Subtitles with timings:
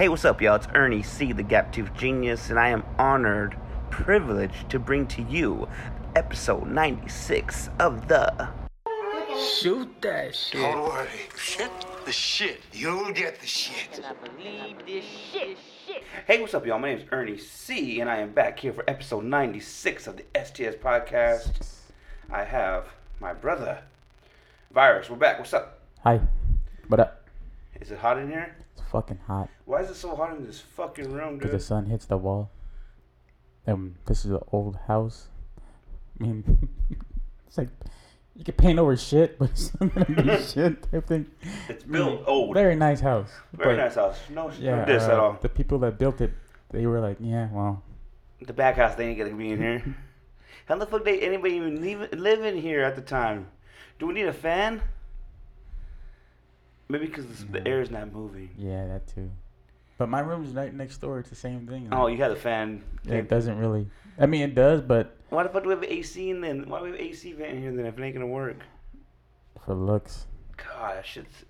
[0.00, 0.54] Hey, what's up, y'all?
[0.54, 3.54] It's Ernie C, the Gap Tooth Genius, and I am honored,
[3.90, 5.68] privileged to bring to you
[6.16, 8.48] episode 96 of the.
[9.60, 10.62] Shoot that shit.
[10.62, 11.06] Don't worry.
[11.36, 11.70] Shit
[12.06, 12.62] the shit.
[12.72, 14.02] You'll get the shit.
[16.26, 16.78] Hey, what's up, y'all?
[16.78, 20.24] My name is Ernie C, and I am back here for episode 96 of the
[20.34, 21.50] STS podcast.
[22.30, 22.86] I have
[23.20, 23.82] my brother,
[24.72, 25.10] Virus.
[25.10, 25.38] We're back.
[25.38, 25.80] What's up?
[26.04, 26.22] Hi.
[26.88, 27.28] What up?
[27.78, 28.56] Is it hot in here?
[28.90, 31.60] Fucking hot Why is it so hot in this fucking room, because dude?
[31.60, 32.50] the sun hits the wall.
[33.66, 35.28] Um, this is an old house.
[36.18, 36.68] I mean,
[37.46, 37.68] it's like
[38.34, 40.86] you can paint over shit, but it's not gonna be shit.
[40.92, 41.28] I think.
[41.68, 42.54] It's built old.
[42.54, 43.30] Very nice house.
[43.52, 44.18] Very nice house.
[44.30, 44.76] No, Yeah.
[44.76, 45.38] no diss at uh, all.
[45.40, 46.32] The people that built it,
[46.70, 47.82] they were like, yeah, well,
[48.40, 49.96] The back house, they ain't gonna be in here.
[50.66, 53.48] How the fuck did anybody even leave, live in here at the time?
[53.98, 54.82] Do we need a fan?
[56.90, 58.50] Maybe because the air is not moving.
[58.58, 59.30] yeah, that too.
[59.96, 61.18] But my room's right next door.
[61.18, 61.88] It's the same thing.
[61.92, 62.82] Oh, you had a fan.
[63.04, 63.86] Yeah, it doesn't really.
[64.18, 66.68] I mean, it does, but Why the fuck do we have AC in then?
[66.68, 68.56] Why do we have AC vent in here then if it ain't gonna work?
[69.64, 71.44] for looks, Gosh, shit's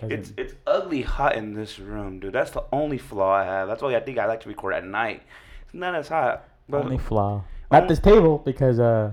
[0.00, 2.32] it's, it's it's ugly hot in this room, dude.
[2.32, 3.66] That's the only flaw I have.
[3.68, 5.22] That's why I think I like to record at night.
[5.64, 6.48] It's not as hot.
[6.68, 7.32] But only flaw.
[7.32, 9.12] only- Not this table because uh,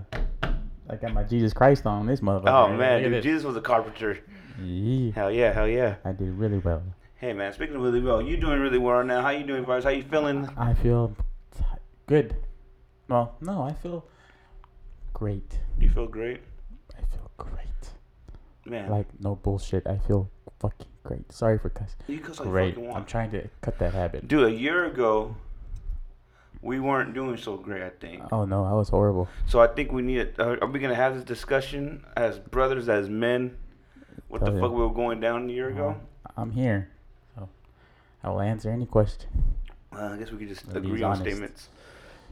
[0.87, 2.49] I got my Jesus Christ on this motherfucker.
[2.49, 3.23] oh man, dude.
[3.23, 4.19] Jesus was a carpenter.
[4.61, 5.95] Yeah, Hell yeah, hell yeah.
[6.05, 6.83] I did really well.
[7.17, 9.21] Hey man, speaking of really well, you doing really well now.
[9.21, 9.83] How you doing, Vice?
[9.83, 10.47] How you feeling?
[10.57, 11.15] I feel
[12.07, 12.35] good.
[13.07, 14.05] Well, no, I feel
[15.13, 15.59] great.
[15.79, 16.41] You feel great,
[16.93, 17.89] I feel great.
[18.65, 18.89] man.
[18.89, 19.85] Like no bullshit.
[19.87, 21.31] I feel fucking great.
[21.31, 21.95] Sorry for cuss.
[22.07, 22.75] you cuss Great.
[22.75, 24.27] fucking I'm trying to cut that habit.
[24.27, 25.35] Dude, a year ago,
[26.61, 27.81] we weren't doing so great.
[27.83, 28.23] I think.
[28.31, 29.27] Oh no, I was horrible.
[29.47, 30.33] So I think we need.
[30.39, 33.57] Uh, are we gonna have this discussion as brothers, as men?
[34.27, 34.61] What the Tell you.
[34.61, 35.87] fuck we were going down a year ago?
[35.87, 36.01] Well,
[36.37, 36.89] I'm here,
[37.35, 37.47] so
[38.23, 39.29] I will answer any question.
[39.95, 41.21] Uh, I guess we could just agree on honest.
[41.23, 41.69] statements.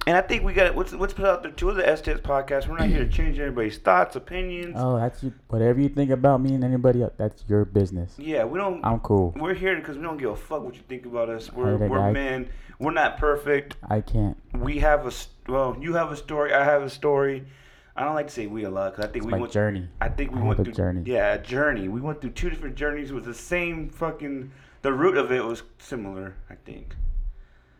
[0.05, 2.67] And I think we got let's let's put out there two of the STS podcasts.
[2.67, 4.75] We're not here to change anybody's thoughts, opinions.
[4.77, 5.31] Oh, that's you.
[5.47, 8.13] Whatever you think about me and anybody else, that's your business.
[8.17, 8.83] yeah, we don't.
[8.83, 9.33] I'm cool.
[9.37, 11.53] we're here because we don't give a fuck what you think about us.
[11.53, 12.49] We're we're guy- men.
[12.79, 13.77] We're not perfect.
[13.89, 14.35] I can't.
[14.53, 15.11] We have a
[15.49, 15.77] well.
[15.79, 16.53] You have a story.
[16.53, 17.45] I have a story.
[17.95, 19.51] I don't like to say we a lot because I think It's we went.
[19.53, 19.87] journey.
[20.01, 21.03] I think we I went a through journey.
[21.05, 21.87] Yeah, a journey.
[21.89, 24.51] We went through two different journeys with the same fucking.
[24.81, 26.35] The root of it was similar.
[26.49, 26.95] I think.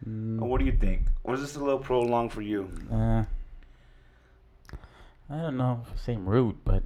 [0.07, 1.07] Mm, What do you think?
[1.23, 2.69] Was this a little prolonged for you?
[2.91, 3.23] uh,
[5.29, 6.83] I don't know same route, but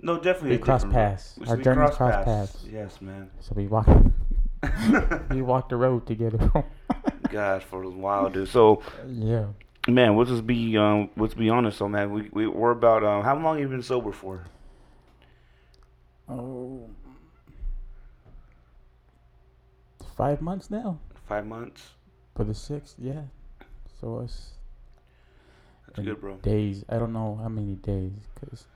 [0.00, 0.50] No, definitely.
[0.50, 1.38] We a crossed paths.
[1.46, 2.66] Our we journeys crossed crossed paths.
[2.70, 3.30] Yes, man.
[3.40, 3.88] so we walked.
[5.30, 6.50] we walked the road together.
[7.30, 8.48] God, for a while, dude.
[8.48, 9.46] So, yeah.
[9.88, 12.10] Man, let's just be um, let's be honest, though, man.
[12.12, 14.46] We we we're about um, how long have you been sober for?
[16.28, 16.88] Oh.
[20.16, 21.90] Five months now Five months.
[22.36, 22.94] for the sixth.
[22.98, 23.22] Yeah.
[24.00, 24.50] So it's
[25.86, 26.36] That's good, bro.
[26.36, 26.84] days.
[26.88, 28.66] I don't know how many days, cause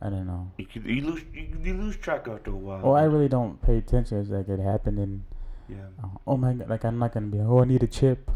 [0.00, 0.50] I don't know.
[0.56, 2.80] You, could- you lose you, you lose track after a while.
[2.82, 4.18] Well, I really don't pay attention.
[4.20, 5.24] It's like it happened in.
[5.68, 5.76] yeah.
[6.02, 6.68] Uh, oh my god!
[6.68, 7.40] Like I'm not gonna be.
[7.40, 8.30] Oh, I need a chip.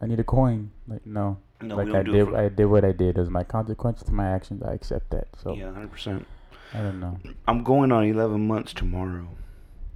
[0.00, 0.70] I need a coin.
[0.88, 1.38] Like no.
[1.62, 2.34] No, like we don't I do did.
[2.34, 3.16] I did what I did.
[3.16, 4.62] Was my consequence to my actions.
[4.62, 5.28] I accept that.
[5.42, 6.26] So yeah, hundred percent.
[6.74, 7.18] I don't know.
[7.46, 9.28] I'm going on eleven months tomorrow,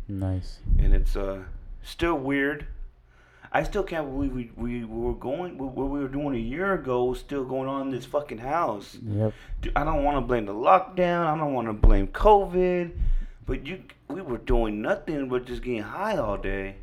[0.08, 0.58] Nice.
[0.78, 1.44] and it's uh
[1.82, 2.66] still weird.
[3.52, 7.04] I still can't believe we, we were going what we were doing a year ago
[7.04, 8.98] was still going on in this fucking house.
[9.02, 9.32] Yep.
[9.62, 11.26] Dude, I don't want to blame the lockdown.
[11.26, 12.90] I don't want to blame COVID,
[13.46, 16.76] but you we were doing nothing but just getting high all day.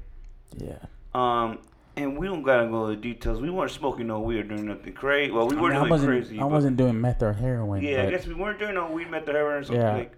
[0.58, 0.78] Yeah.
[1.14, 1.60] Um,
[1.96, 3.40] and we don't gotta go into the details.
[3.42, 5.32] We weren't smoking no weed or doing nothing crazy.
[5.32, 6.40] Well, we I, were mean, I doing crazy.
[6.40, 7.84] I wasn't doing meth or heroin.
[7.84, 9.94] Yeah, I guess we weren't doing no weed, meth, or heroin Yeah.
[9.94, 10.14] like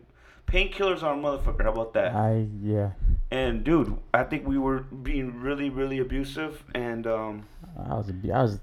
[0.47, 1.63] painkillers on a motherfucker.
[1.63, 2.15] How about that?
[2.15, 2.91] I yeah.
[3.31, 6.63] And dude, I think we were being really, really abusive.
[6.73, 7.45] And um,
[7.77, 8.09] I was.
[8.09, 8.59] I was.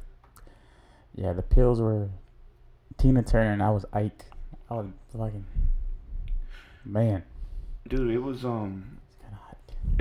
[1.15, 2.09] Yeah, the pills were
[2.97, 4.25] Tina Turner and I was Ike.
[4.71, 5.45] I was fucking
[6.85, 7.23] man.
[7.87, 8.99] dude, it was um,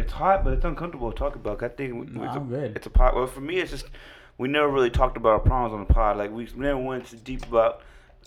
[0.01, 0.43] It's hot.
[0.43, 1.59] but it's uncomfortable to talk about.
[1.59, 2.75] 'cause I think we- No, it's, I'm a, good.
[2.75, 3.15] it's a pot.
[3.15, 3.85] Well, for me, it's just
[4.37, 6.17] we never really talked about our problems on the pod.
[6.17, 7.81] Like we never went too deep about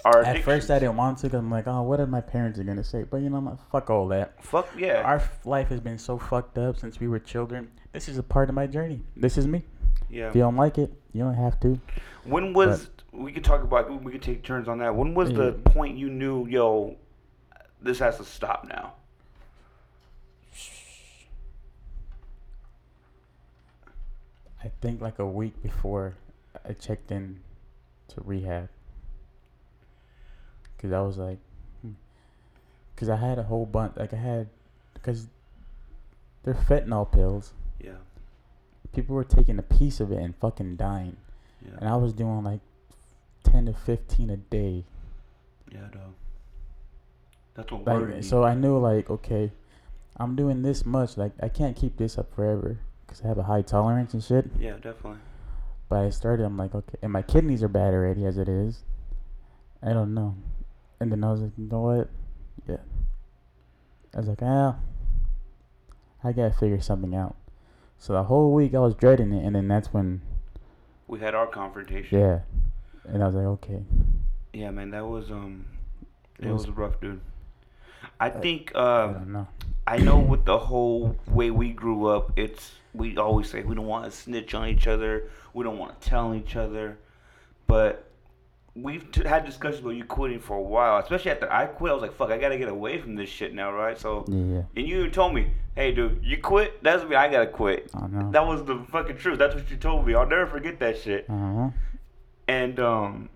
[0.05, 0.21] our.
[0.23, 0.81] At first, I addictions.
[0.81, 3.03] didn't want to because I'm like, oh, what are my parents are gonna say?
[3.05, 3.59] But you know, what?
[3.73, 4.43] fuck all that.
[4.43, 5.03] Fuck yeah.
[5.03, 7.71] Our f- life has been so fucked up since we were children.
[7.93, 9.03] This is a part of my journey.
[9.17, 9.65] This is me.
[10.11, 10.29] yeah.
[10.29, 11.81] If you don't like it, you don't have to.
[12.25, 14.03] When was we could talk about?
[14.03, 14.95] We could take turns on that.
[14.97, 15.71] When was the Yeah.
[15.73, 16.97] point you knew, yo,
[17.81, 18.95] this has to stop now?
[24.65, 26.15] I think like a week before
[26.67, 27.41] I checked in
[28.09, 28.71] to rehab.
[30.79, 31.39] Cause I was like,
[31.83, 31.93] hmm.
[32.97, 33.97] cause I had a whole bunch.
[33.97, 34.49] Like I had,
[35.03, 35.29] cause
[36.43, 37.97] they're fentanyl pills, Yeah.
[38.95, 41.17] people were taking a piece of it and fucking dying,
[41.65, 41.77] Yeah.
[41.81, 42.61] and I was doing like
[43.43, 44.85] ten to fifteen a day.
[45.71, 46.15] Yeah, dog.
[47.55, 47.87] That's what.
[47.87, 49.53] Like, so I knew like, okay,
[50.17, 51.17] I'm doing this much.
[51.17, 54.47] Like, I can't keep this up forever because I have a high tolerance and shit.
[54.59, 55.19] Yeah, definitely.
[55.89, 56.45] But I started.
[56.45, 58.83] I'm like, okay, and my kidneys are bad already as it is.
[59.83, 60.37] I don't know.
[61.01, 62.09] And then I was like, you know what?
[62.67, 62.79] Yeah.
[64.15, 64.77] I was like, ah,
[66.23, 67.37] I gotta figure something out.
[67.99, 70.23] So the whole week I was dreading it, and then that's when,
[71.07, 72.19] We had our confrontation.
[72.19, 72.41] yeah,
[73.07, 73.83] and I was like, okay,
[74.53, 75.67] Yeah, man, that was um,
[76.39, 77.21] it, It was, was- rough, dude.
[78.21, 79.49] I think I uh, don't know.
[79.87, 83.87] I know with the whole way we grew up, it's we always say we don't
[83.87, 86.97] want to snitch on each other, we don't want to tell each other,
[87.67, 88.09] but
[88.75, 91.91] we've t- had discussions about you quitting for a while, especially after I quit.
[91.91, 93.99] I was like, fuck, I gotta get away from this shit now, right?
[93.99, 96.83] So, Yeah, and you told me, hey, dude, you quit.
[96.83, 97.15] That's me.
[97.17, 97.91] I gotta quit.
[97.95, 98.31] I know.
[98.31, 99.39] That was the fucking truth.
[99.39, 100.15] That's what you told me.
[100.15, 101.27] I'll never forget that shit.
[101.29, 101.71] Uh-huh.
[102.49, 103.29] And um,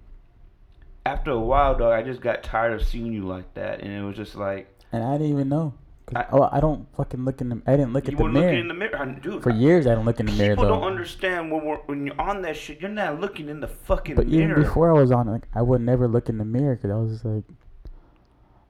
[1.06, 4.03] after a while, dog, I just got tired of seeing you like that, and it
[4.03, 5.75] was just like And I didn't even know.
[6.14, 7.62] 'Cause- I- oh, I don't fucking look in the.
[7.66, 9.43] I didn't look you at the were mirror looking in the mirror, dude.
[9.43, 9.87] for years.
[9.87, 10.81] I don't look in the mirror People though.
[10.81, 12.81] don't understand when we're, when you're on that shit.
[12.81, 14.50] You're not looking in the fucking but mirror.
[14.52, 16.94] even before I was on, like, I would never look in the mirror because I
[16.96, 17.44] was just like.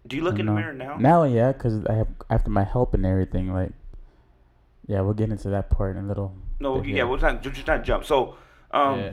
[0.06, 0.96] Do you look I in the mirror now?
[0.96, 3.52] Now, yeah, because I have after my help and everything.
[3.52, 3.72] Like,
[4.86, 6.34] yeah, we'll get into that part in a little.
[6.60, 7.06] No, bit yeah, here.
[7.06, 8.04] we're not just not jump.
[8.04, 8.34] So,
[8.72, 9.12] um, Yeah.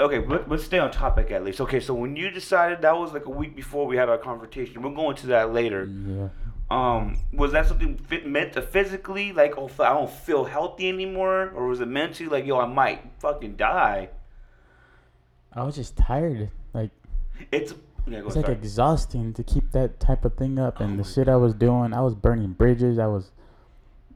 [0.00, 1.60] okay, let, let's stay on topic at least.
[1.60, 4.80] Okay, so when you decided that was like a week before we had our confrontation.
[4.80, 5.84] We'll go into that later.
[5.86, 6.28] Yeah.
[6.70, 11.50] Um, was that something fit, meant to physically, like, oh, I don't feel healthy anymore,
[11.54, 14.10] or was it mentally, like, yo, I might fucking die?
[15.52, 16.50] I was just tired.
[16.74, 16.90] Like,
[17.50, 17.72] It's
[18.06, 18.56] yeah, it's like sorry.
[18.58, 20.80] exhausting to keep that type of thing up.
[20.80, 22.98] And Oh the shit I was doing, I was burning bridges.
[22.98, 23.32] I was.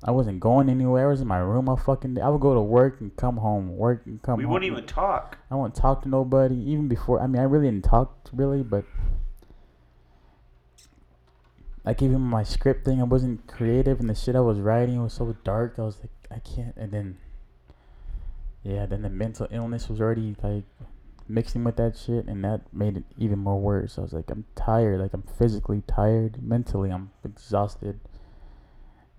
[0.04, 1.06] I wasn't going anywhere.
[1.06, 2.20] I was in my room all fucking day.
[2.22, 4.52] I would go to work and come home, work and come we home.
[4.54, 5.38] wouldn't even talk.
[5.48, 7.20] I wouldn't talk to nobody even before.
[7.20, 8.84] I mean, I really didn't talk really, but
[11.84, 15.12] like even my script thing, I wasn't creative, and the shit I was writing was
[15.14, 15.74] so dark.
[15.78, 16.76] I was like, I can't.
[16.76, 17.18] And then,
[18.62, 20.64] yeah, then the mental illness was already like
[21.28, 23.98] mixing with that shit, and that made it even more worse.
[23.98, 25.00] I was like, I'm tired.
[25.00, 26.42] Like I'm physically tired.
[26.42, 27.98] Mentally, I'm exhausted.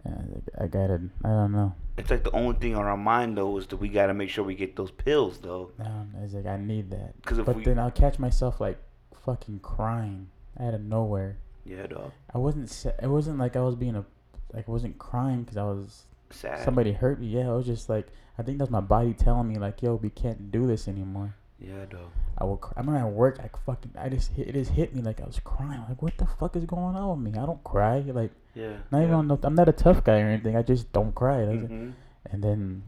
[0.05, 1.01] And I, I gotta.
[1.23, 1.75] I don't know.
[1.97, 4.43] It's like the only thing on our mind though is that we gotta make sure
[4.43, 5.71] we get those pills though.
[5.79, 7.13] Um, I was like, I need that.
[7.25, 8.77] 'Cause if but we- then I'll catch myself like
[9.25, 11.37] fucking crying out of nowhere.
[11.65, 12.11] Yeah, dog.
[12.33, 12.69] I wasn't.
[12.69, 14.05] sa- It wasn't like I was being a,
[14.53, 16.63] like I wasn't crying because I was Sad.
[16.63, 17.27] somebody hurt me.
[17.27, 18.07] Yeah, I was just like
[18.37, 21.35] I think that's my body telling me like, yo, we can't do this anymore.
[21.59, 22.09] Yeah, dog.
[22.37, 22.57] I will.
[22.57, 22.73] Cry.
[22.75, 25.25] I remember at work, I fucking, I just hit, it just hit me like I
[25.25, 25.81] was crying.
[25.87, 27.39] Like what the fuck is going on with me?
[27.39, 27.99] I don't cry.
[27.99, 28.77] Like Yeah.
[28.91, 29.03] not yeah.
[29.03, 29.27] even on.
[29.27, 30.57] No, I'm not a tough guy or anything.
[30.57, 31.45] I just don't cry.
[31.45, 31.93] Like, Mhm.
[32.25, 32.83] And then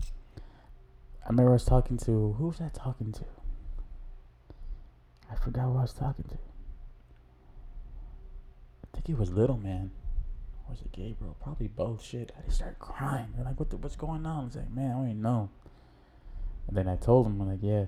[1.23, 3.23] I remember I was talking to who was I talking to?
[5.31, 6.37] I forgot who I was talking to.
[8.95, 9.91] I think it was Little Man.
[10.67, 11.35] Or was it Gabriel?
[11.43, 12.03] Probably both.
[12.03, 13.27] Shit, I just started crying.
[13.35, 13.69] They're like, "What?
[13.69, 15.49] The, what's going on?" I was like, "Man, I don't even know."
[16.67, 17.85] And then I told him, I'm like, "Yeah,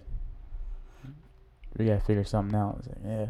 [1.77, 3.25] we gotta figure something out." I was like, "Yeah."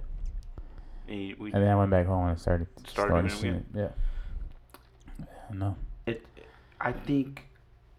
[1.07, 3.65] And we, And then I went back home and started Started started doing it.
[3.74, 5.25] Yeah.
[5.50, 5.75] I know.
[6.06, 6.25] it,
[6.81, 7.44] I think,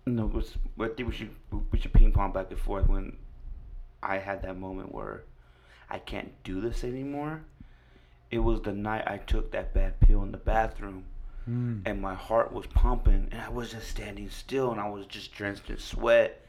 [0.04, 1.30] no, it was, I think we should
[1.72, 3.16] we should ping pong back and forth when
[4.02, 5.22] I had that moment where
[5.88, 7.44] I can't do this anymore.
[8.30, 11.04] It was the night I took that bad pill in the bathroom,
[11.48, 11.80] Mm.
[11.86, 15.32] and my heart was pumping, and I was just standing still, and I was just
[15.32, 16.44] drenched in sweat,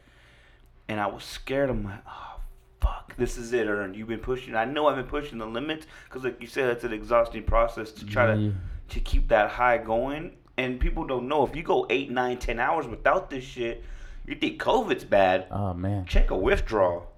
[0.88, 1.70] and I was scared.
[1.70, 2.40] I'm like, oh
[2.82, 3.94] fuck, this is it, Ern.
[3.94, 4.54] You've been pushing.
[4.54, 7.92] I know I've been pushing the limits because, like you said, it's an exhausting process
[7.92, 8.52] to try to
[8.90, 10.32] to keep that high going.
[10.58, 13.82] And people don't know if you go eight, nine, ten hours without this shit,
[14.26, 15.46] you think COVID's bad.
[15.50, 16.04] Oh man.
[16.04, 17.09] Check a withdrawal.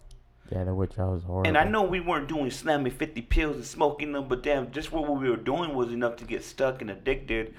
[0.52, 1.49] Yeah, the withdrawal was horrible.
[1.49, 4.92] And I know we weren't doing slamming 50 pills and smoking them, but damn, just
[4.92, 7.54] what we were doing was enough to get stuck and addicted.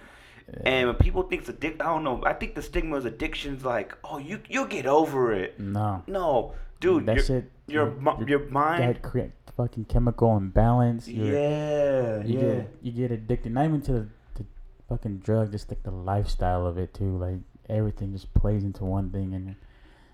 [0.65, 2.21] And when people think it's addic, I don't know.
[2.25, 5.59] I think the stigma is addiction's like, oh, you you'll get over it.
[5.59, 6.03] No.
[6.05, 7.51] No, dude, that your, shit.
[7.67, 8.83] your, mi- your mind.
[8.83, 11.07] That create fucking chemical imbalance.
[11.07, 12.41] you're- Yeah, You yeah.
[12.55, 13.53] get you get addicted.
[13.53, 14.45] Not even to the, the
[14.89, 17.17] fucking drug, just like the lifestyle of it too.
[17.17, 19.55] Like everything just plays into one thing, and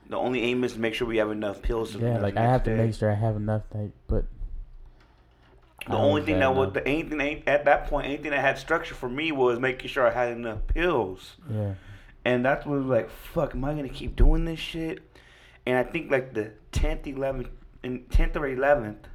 [0.09, 1.95] The only aim is to make sure we have enough pills.
[1.95, 3.61] yeah, like I have to make sure I have enough.
[3.73, 4.25] Like, but
[5.87, 9.07] The only thing that was the anything at that point, anything that had structure for
[9.09, 11.73] me was making sure I had enough pills, yeah,
[12.25, 14.99] and that's what was like, fuck, am I gonna keep doing this shit?
[15.65, 17.49] And I think like the tenth, eleventh,
[17.83, 19.07] and tenth or eleventh,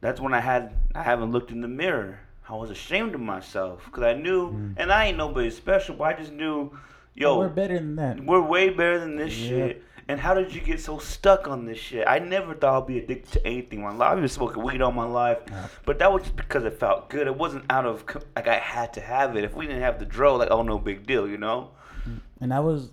[0.00, 2.20] that's when I had I haven't looked in the mirror.
[2.48, 4.74] I was ashamed of myself because I knew, Mm.
[4.76, 6.76] and I ain't nobody special, but I just knew
[7.16, 8.22] Yo, we're better than that.
[8.24, 9.48] We're way better than this Yeah.
[9.48, 9.82] shit.
[10.08, 12.06] And how did you get so stuck on this shit?
[12.06, 14.12] I never thought I'd be addicted to anything my life.
[14.12, 15.66] I've been smoking weed all my life, Yeah.
[15.84, 17.26] but that was just because it felt good.
[17.26, 18.04] It wasn't out of
[18.36, 19.42] like I had to have it.
[19.42, 21.70] If we didn't have the dro, like oh no big deal, you know.
[22.08, 22.20] Mm.
[22.40, 22.90] And I was,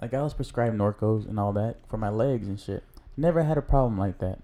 [0.00, 2.82] like, I was prescribed Norcos and all that for my legs and shit.
[3.16, 4.38] Never had a problem like that.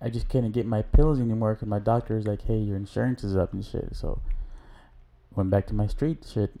[0.00, 3.22] I just couldn't get my pills anymore because my doctor was like, "Hey, your insurance
[3.24, 4.20] is up and shit." So,
[5.34, 6.52] went back to my street shit,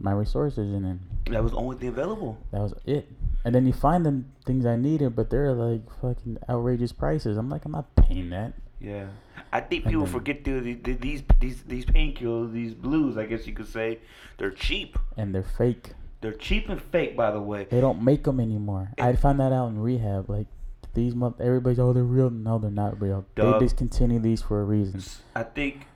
[0.00, 1.00] my resources, and then
[1.30, 2.38] That was the only thing available.
[2.52, 3.08] that was it.
[3.44, 7.36] And then you find the things I needed, but they're like fucking outrageous prices.
[7.36, 8.54] I'm like, I'm not paying that.
[8.80, 9.06] Yeah,
[9.52, 13.16] I think people then- forget the, the, these these these painkillers, these blues.
[13.16, 14.00] I guess you could say
[14.38, 14.98] they're cheap.
[15.16, 15.92] And they're fake.
[16.20, 17.66] They're cheap and fake, by the way.
[17.70, 18.90] They don't make them anymore.
[18.98, 20.28] I found that out in rehab.
[20.28, 20.46] Like
[20.94, 22.30] these month, everybody's oh they're real.
[22.30, 23.24] No, they're not real.
[23.34, 25.02] They discontinue these for a reason.
[25.34, 25.86] I think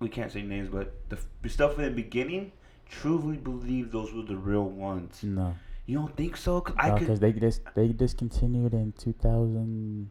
[0.00, 2.52] we can't say names, but the, the stuff in the beginning,
[2.92, 5.20] truly believe those were the real ones.
[5.22, 5.54] No,
[5.86, 6.60] You don't think so?
[6.60, 10.10] Cause I because they just they discontinued in 2000.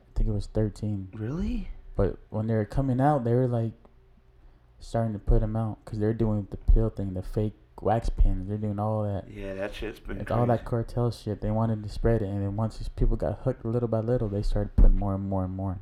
[0.00, 1.08] I think it was 13.
[1.14, 1.68] Really?
[1.96, 3.72] But when they were coming out, they were like
[4.78, 8.48] starting to put them out because they're doing the pill thing, the fake wax pens.
[8.48, 9.30] They're doing all that.
[9.30, 10.18] Yeah, that shit's been.
[10.18, 10.38] It's crazy.
[10.40, 11.40] all that cartel shit.
[11.40, 14.28] They wanted to spread it, and then once these people got hooked little by little,
[14.28, 15.80] they started putting more and more and more.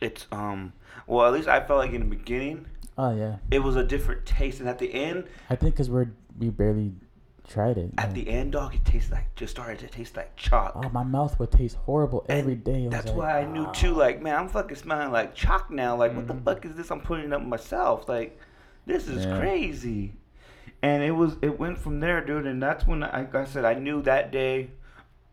[0.00, 0.72] It's um.
[1.06, 2.66] Well, at least I felt like in the beginning,
[2.98, 6.08] Oh yeah, it was a different taste, and at the end, I think because we're
[6.38, 6.92] we barely
[7.48, 7.90] tried it.
[7.96, 10.72] at like, the end, dog, it tastes like just started to taste like chalk.
[10.76, 12.88] oh, my mouth would taste horrible And every day.
[12.88, 13.92] That's like, why I knew "Ah." too.
[13.94, 15.96] Like, man, I'm fucking smelling like chalk now.
[15.96, 16.44] Like, what the Mhm.
[16.44, 16.90] fuck is this?
[16.90, 18.08] I'm putting up myself.
[18.08, 18.38] Like,
[18.84, 19.38] this is Yeah.
[19.38, 20.14] crazy.
[20.82, 21.36] And it was.
[21.40, 22.46] It went from there, dude.
[22.46, 24.70] And that's when, I, like I said, I knew that day.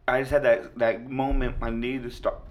[0.07, 1.57] I just had that that moment.
[1.61, 2.47] I need to stop.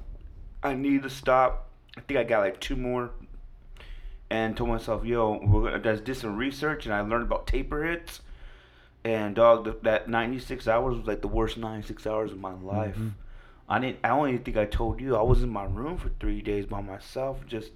[0.63, 1.69] I need to stop.
[1.97, 3.11] I think I got like two more.
[4.31, 5.93] And told myself, yo, we're gonna.
[5.93, 8.23] I did some research, and I learned about taper hits.
[9.05, 12.97] And dog, th- that 96 hours was like the worst 96 hours of my life.
[12.97, 13.13] Mhm.
[13.69, 13.99] I didn't.
[14.03, 16.81] I only think I told you I was in my room for three days by
[16.81, 17.73] myself, just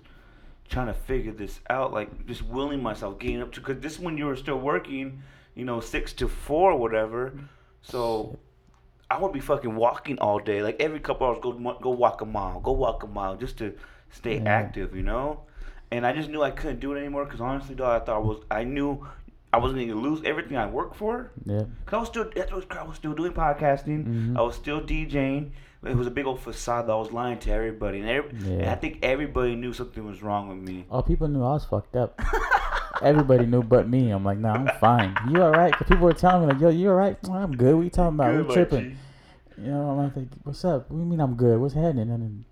[0.71, 1.93] trying to figure this out.
[1.93, 3.61] Like just willing myself, getting up to.
[3.61, 5.23] Cause this when you were still working,
[5.55, 7.35] you know, six to four whatever.
[7.83, 8.39] So
[9.11, 10.63] I would be fucking walking all day.
[10.63, 13.75] Like every couple hours, go go walk a mile, go walk a mile, just to
[14.11, 14.49] stay Yeah.
[14.49, 15.41] active, you know.
[15.91, 17.25] And I just knew I couldn't do it anymore.
[17.27, 18.39] Cause honestly, dog, I thought I was.
[18.51, 19.07] I knew
[19.53, 21.31] I wasn't going to lose everything I worked for.
[21.45, 21.63] Yeah.
[21.87, 24.05] Cause I was still, that's what I was still doing podcasting.
[24.07, 24.37] Mhm.
[24.37, 25.51] I was still DJing.
[25.85, 28.69] It was a big old facade that I was lying to everybody, and, every, and
[28.69, 30.85] I think everybody knew something was wrong with me.
[30.91, 32.21] Oh, people knew I was fucked up.
[33.03, 34.11] Everybody knew but me.
[34.11, 35.15] I'm like, nah, I'm fine.
[35.31, 35.73] You all right?
[35.73, 37.17] 'Cause people were telling me like, yo, you all right?
[37.29, 37.77] "Oh, I'm good.
[37.77, 38.33] What you talking about?
[38.35, 38.91] Good, we tripping.
[39.57, 39.63] G.
[39.63, 40.91] You know, I'm like, what's up?
[40.91, 41.61] What do you mean I'm good?
[41.61, 42.11] What's happening?
[42.11, 42.45] And then,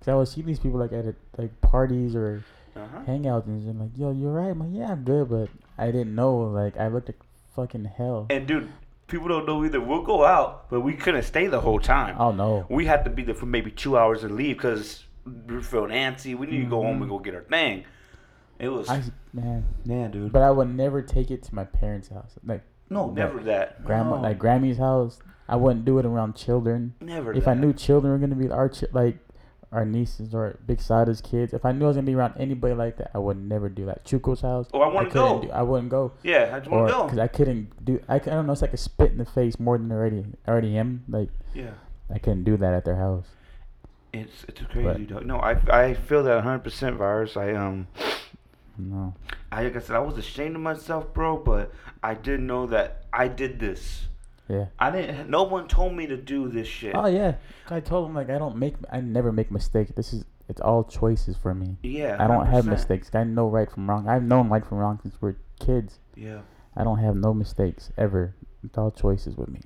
[0.00, 2.42] cause I would see these people like at a, like parties or
[2.76, 2.98] Uh-huh.
[3.06, 4.50] hangouts and I'm like, yo, you all right?
[4.50, 6.36] I'm like, yeah, I'm good, but I didn't know.
[6.38, 7.20] Like, I looked like
[7.56, 8.26] fucking hell.
[8.30, 8.68] And dude,
[9.08, 9.80] people don't know either.
[9.80, 12.14] We'll go out, but we couldn't stay the whole time.
[12.18, 12.66] Oh no.
[12.68, 15.90] We had to be there for maybe two hours and leave because we were feeling
[15.90, 16.36] antsy.
[16.36, 17.08] We need to go home and Mhm.
[17.08, 17.84] go get our thing.
[18.60, 19.02] It was I
[19.32, 20.32] man, man, dude.
[20.32, 22.34] but I would never take it to my parents' house.
[22.44, 23.84] Like no, like, never that.
[23.84, 25.20] grandma, No, like Grammy's house.
[25.48, 26.94] I wouldn't do it around children.
[27.00, 27.32] never.
[27.32, 27.50] if that.
[27.52, 29.18] I knew children were gonna be our chi- like
[29.70, 32.74] our nieces or Big Sada's kids, if I knew I was gonna be around anybody
[32.74, 34.04] like that, I would never do that.
[34.04, 34.66] Chuko's house.
[34.72, 35.42] Oh, I wanna couldn't go.
[35.42, 36.12] Do, I wouldn't go.
[36.22, 37.18] yeah, I just want to because.
[37.18, 38.00] I couldn't do.
[38.08, 38.52] I, I don't know.
[38.52, 41.04] It's like a spit in the face more than already already am.
[41.08, 41.72] Like Yeah.
[42.12, 43.26] I couldn't do that at their house.
[44.14, 45.26] It's it's crazy, dog.
[45.26, 47.36] No, I I feel that 100 percent virus.
[47.36, 47.88] I um
[48.78, 49.14] No.
[49.52, 51.72] I like I said I was ashamed of myself, bro, but
[52.02, 54.06] I did know that I did this.
[54.48, 54.66] Yeah.
[54.78, 55.30] I didn't.
[55.30, 56.94] No one told me to do this shit.
[56.94, 57.34] Oh yeah.
[57.68, 58.74] I told him like I don't make.
[58.90, 59.92] I never make mistakes.
[59.94, 60.24] This is.
[60.48, 61.76] It's all choices for me.
[61.82, 62.16] Yeah.
[62.18, 62.68] I don't have 100%.
[62.68, 63.10] mistakes.
[63.14, 64.08] I know right from wrong.
[64.08, 65.98] I've known right from wrong since we're kids.
[66.16, 66.40] Yeah.
[66.74, 68.34] I don't have no mistakes ever.
[68.64, 69.60] It's all choices with me.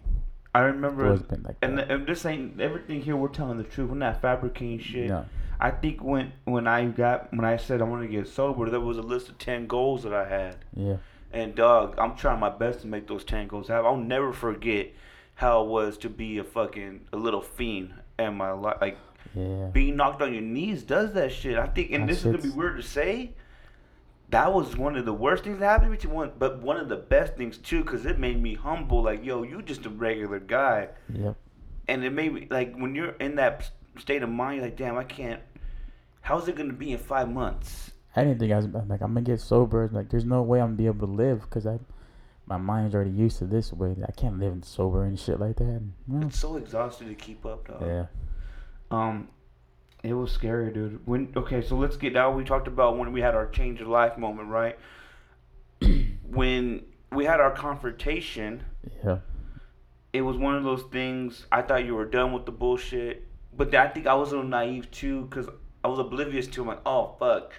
[0.55, 1.17] I remember.
[1.17, 3.15] like And, and this ain't everything here.
[3.15, 3.91] We're telling the truth.
[3.91, 5.09] We're not fabricating shit.
[5.09, 5.25] No.
[5.61, 8.81] I think when when I got when I said I want to get sober, there
[8.81, 10.57] was a list of ten goals that I had.
[10.75, 10.97] Yeah.
[11.33, 13.87] And dog, I'm trying my best to make those ten goals happen.
[13.87, 14.91] I'll never forget
[15.35, 18.77] how it was to be a fucking a little fiend in my life.
[18.81, 18.99] Like
[19.35, 19.69] Yeah.
[19.73, 21.57] being knocked on your knees does that shit.
[21.59, 23.33] I think, and That this is gonna be weird to say.
[24.29, 26.15] That was one of the worst things that happened to me.
[26.15, 29.03] One, but one of the best things too, because it made me humble.
[29.03, 31.37] Like, yo, you just a regular guy, Yep.
[31.89, 34.97] and it made me like when you're in that state of mind, you're like, damn,
[34.97, 35.41] I can't.
[36.23, 37.92] How's it gonna be in five months?
[38.15, 39.89] I didn't think I was I'm like I'm gonna get sober.
[39.93, 41.79] Like there's no way I'm gonna be able to live because I,
[42.47, 43.97] my mind's already used to this way.
[44.07, 45.83] I can't live in sober and shit like that.
[46.23, 47.83] It's so exhausting to keep up, dog.
[47.83, 48.07] yeah.
[48.91, 49.29] Um,
[50.03, 51.01] it was scary, dude.
[51.07, 52.31] When okay, so let's get now.
[52.31, 54.79] We talked about when we had our change of life moment, right?
[56.29, 58.63] when we had our confrontation.
[59.05, 59.19] Yeah.
[60.13, 61.47] It was one of those things.
[61.51, 63.27] I thought you were done with the bullshit,
[63.57, 65.49] but I think I was a little naive too, cause
[65.83, 66.63] I was oblivious to.
[66.63, 67.53] I'm like, oh fuck,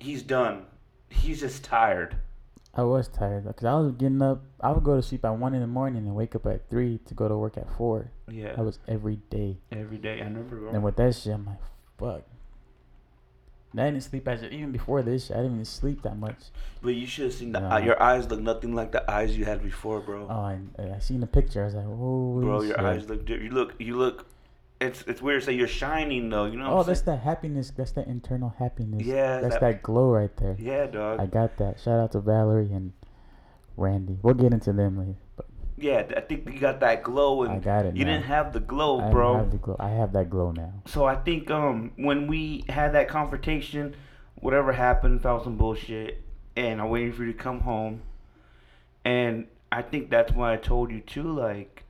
[0.00, 0.64] he's done.
[1.08, 2.16] He's just tired.
[2.74, 4.42] I was tired because I was getting up.
[4.60, 6.98] I would go to sleep at one in the morning and wake up at three
[7.06, 8.10] to go to work at four.
[8.30, 9.58] Yeah, That was every day.
[9.72, 10.20] every day.
[10.20, 10.68] I remember.
[10.68, 11.58] And with that shit, I'm like,
[11.98, 12.22] fuck.
[13.72, 15.26] And I didn't sleep as even before this.
[15.26, 16.36] Shit, I didn't even sleep that much.
[16.80, 17.78] But you should have seen the Nah.
[17.78, 20.26] your eyes look nothing like the eyes you had before, bro.
[20.28, 20.32] Oh,
[20.82, 21.62] uh, I seen the picture.
[21.62, 22.84] I was like, holy bro, your shit.
[22.84, 23.28] eyes look.
[23.28, 23.74] You look.
[23.80, 24.26] You look.
[24.80, 26.46] It's it's weird to say you're shining though.
[26.46, 26.70] You know.
[26.72, 27.18] Oh, I'm that's saying?
[27.18, 27.70] that happiness.
[27.76, 29.02] That's that internal happiness.
[29.02, 30.56] Yeah, That's that- that, glow right there.
[30.58, 31.20] Yeah, dog.
[31.20, 31.80] I got that.
[31.80, 32.92] Shout out to Valerie and
[33.76, 34.18] Randy.
[34.22, 35.18] We'll get into them later.
[35.36, 35.46] But
[35.76, 38.12] yeah, I think you got that glow, and I got it you now.
[38.12, 39.36] didn't have the glow, I bro.
[39.36, 39.76] have the glow.
[39.78, 40.72] I have that glow now.
[40.86, 43.94] So I think um when we had that confrontation,
[44.36, 46.22] whatever happened, felt some bullshit,
[46.56, 48.00] and I waited for you to come home,
[49.04, 51.84] and I think that's why I told you too, like,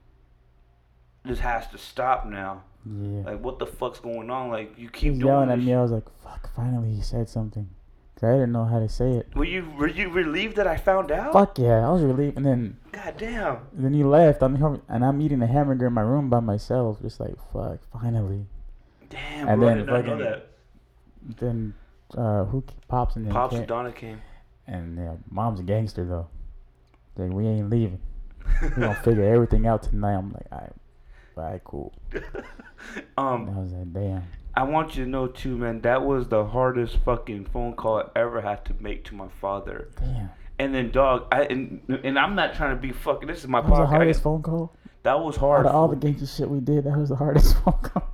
[1.23, 2.63] this has to stop now.
[2.85, 3.23] Yeah.
[3.25, 4.49] Like, what the fuck's going on?
[4.49, 5.73] Like, you keep yelling at me.
[5.73, 7.69] I was like, fuck, finally he said something."
[8.15, 9.35] Cause I didn't know how to say it.
[9.35, 11.33] Were you were you relieved that I found out?
[11.33, 11.87] Fuck yeah.
[11.87, 12.37] I was relieved.
[12.37, 13.57] And then God damn.
[13.73, 14.43] then you left.
[14.43, 17.01] I'm home, and I'm eating a hamburger in my room by myself.
[17.01, 18.45] Just like, fuck, finally.
[19.09, 20.47] Damn, And bro, I then did know fucking- that.
[21.39, 21.73] Then
[22.17, 23.27] uh, who pops in?
[23.29, 24.21] Pops and Donna came.
[24.67, 26.27] And yeah, mom's a gangster though.
[27.15, 27.99] Like we ain't leaving.
[28.61, 30.13] We gonna figure everything out tonight.
[30.15, 30.47] I'm like,
[31.37, 31.93] alright, alright, cool.
[33.17, 34.23] um, I was like, damn.
[34.53, 35.81] I want you to know too, man.
[35.81, 39.87] That was the hardest fucking phone call I ever had to make to my father.
[39.97, 40.29] Damn.
[40.59, 43.27] And then, dog, I and, and I'm not trying to be fucking.
[43.27, 44.73] This is my That was the hardest phone call.
[45.03, 47.15] that was Out hard of all the games gangster shit we did, that was the
[47.15, 48.09] hardest phone call.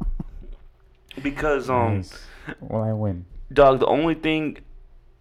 [1.24, 2.14] because um, Nice.
[2.62, 3.26] Well, I win.
[3.52, 3.80] dog.
[3.80, 4.60] The only thing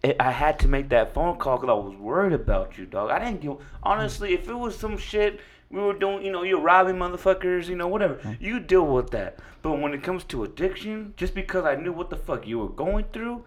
[0.03, 3.11] I- I had to make that phone call because I was worried about you, dog.
[3.11, 3.57] I didn't give.
[3.83, 5.39] Honestly, if it was some shit
[5.69, 8.43] we were doing, you know, you're robbing motherfuckers, you know, whatever, mm-hmm.
[8.43, 9.39] you deal with that.
[9.61, 12.69] But when it comes to addiction, just because I knew what the fuck you were
[12.69, 13.43] going through,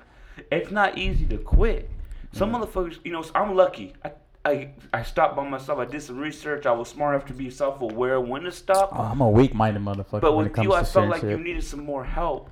[0.51, 1.89] it's not easy to quit.
[2.33, 2.63] Some mm-hmm.
[2.63, 3.95] motherfuckers, you know, I'm lucky.
[4.05, 4.13] I,
[4.45, 5.79] I I stopped by myself.
[5.79, 6.67] I did some research.
[6.67, 8.91] I was smart enough to be self-aware when to stop.
[8.93, 11.31] Oh, I'm a weak-minded motherfucker But when it with comes you, I felt like shit.
[11.31, 12.51] you needed some more help,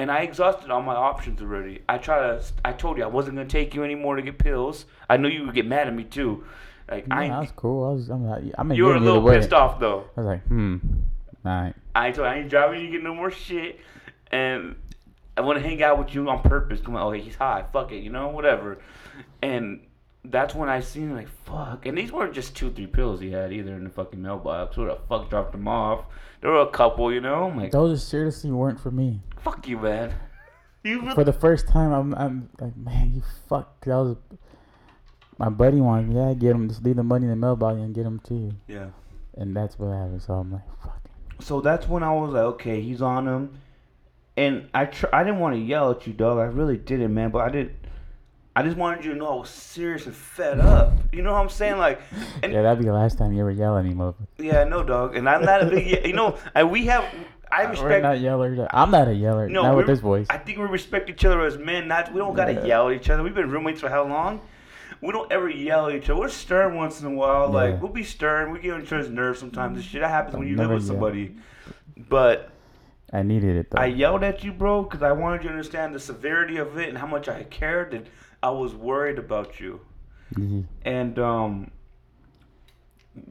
[0.00, 1.82] and I exhausted all my options already.
[1.86, 2.42] I try to.
[2.64, 4.86] I told you I wasn't gonna take you anymore to get pills.
[5.10, 6.44] I knew you would get mad at me too.
[6.90, 7.86] Like Yeah, I, that's cool.
[7.86, 10.06] I was, I'm not, I'm you were a little pissed off though.
[10.16, 10.78] I was like, hmm,
[11.44, 11.74] alright.
[11.94, 13.78] I told you, I ain't driving you to get no more shit,
[14.32, 14.74] and
[15.36, 16.80] I want to hang out with you on purpose.
[16.80, 18.78] Come on, oh he's high, fuck it, you know, whatever.
[19.42, 19.86] And
[20.24, 23.52] that's when I seen like fuck, and these weren't just two, three pills he had
[23.52, 24.76] either in the fucking mailbox.
[24.76, 26.06] Who the fuck dropped them off?
[26.40, 27.50] There were a couple, you know.
[27.50, 29.20] I'm like, Those seriously weren't for me.
[29.42, 30.12] Fuck you, man.
[30.82, 33.84] You really For the first time, I'm, I'm like, man, you fuck.
[33.84, 34.16] That was
[35.38, 36.16] my buddy wanted me.
[36.16, 36.68] Yeah, get him.
[36.68, 38.52] Just leave the money in the mailbox and get him to you.
[38.68, 38.86] Yeah.
[39.36, 40.22] And that's what happened.
[40.22, 41.00] So I'm like, fuck.
[41.40, 43.60] So that's when I was like, okay, he's on him,
[44.36, 46.38] and I tr- I didn't want to yell at you, dog.
[46.38, 47.30] I really didn't, man.
[47.30, 47.74] But I did.
[48.56, 50.92] I just wanted you to know I was serious and fed up.
[51.12, 51.78] You know what I'm saying?
[51.78, 52.00] Like,
[52.42, 54.26] and Yeah, that'd be the last time you ever yell at me, motherfucker.
[54.38, 55.16] yeah, no, dog.
[55.16, 57.04] And I'm not a big, you know, and we have.
[57.52, 58.02] I We're respect.
[58.02, 58.66] not yellers.
[58.72, 59.48] I'm not a yeller.
[59.48, 60.26] No, not with we're- this voice.
[60.30, 61.88] I think we respect each other as men.
[61.88, 62.64] Not we don't gotta Yeah.
[62.64, 63.22] yell at each other.
[63.22, 64.40] We've been roommates for how long?
[65.02, 66.20] We don't ever yell at each other.
[66.20, 67.48] We're stern once in a while.
[67.48, 67.54] Yeah.
[67.54, 68.52] Like we'll be stern.
[68.52, 69.76] We get on each other's nerves sometimes.
[69.78, 70.88] This shit that happens when you live with yell.
[70.88, 71.36] somebody.
[72.08, 72.50] But
[73.12, 73.80] I needed it though.
[73.82, 76.88] I yelled at you, bro, because I wanted you to understand the severity of it
[76.88, 78.06] and how much I cared and
[78.42, 79.80] I was worried about you.
[80.34, 80.64] Mhm.
[80.84, 81.70] And um,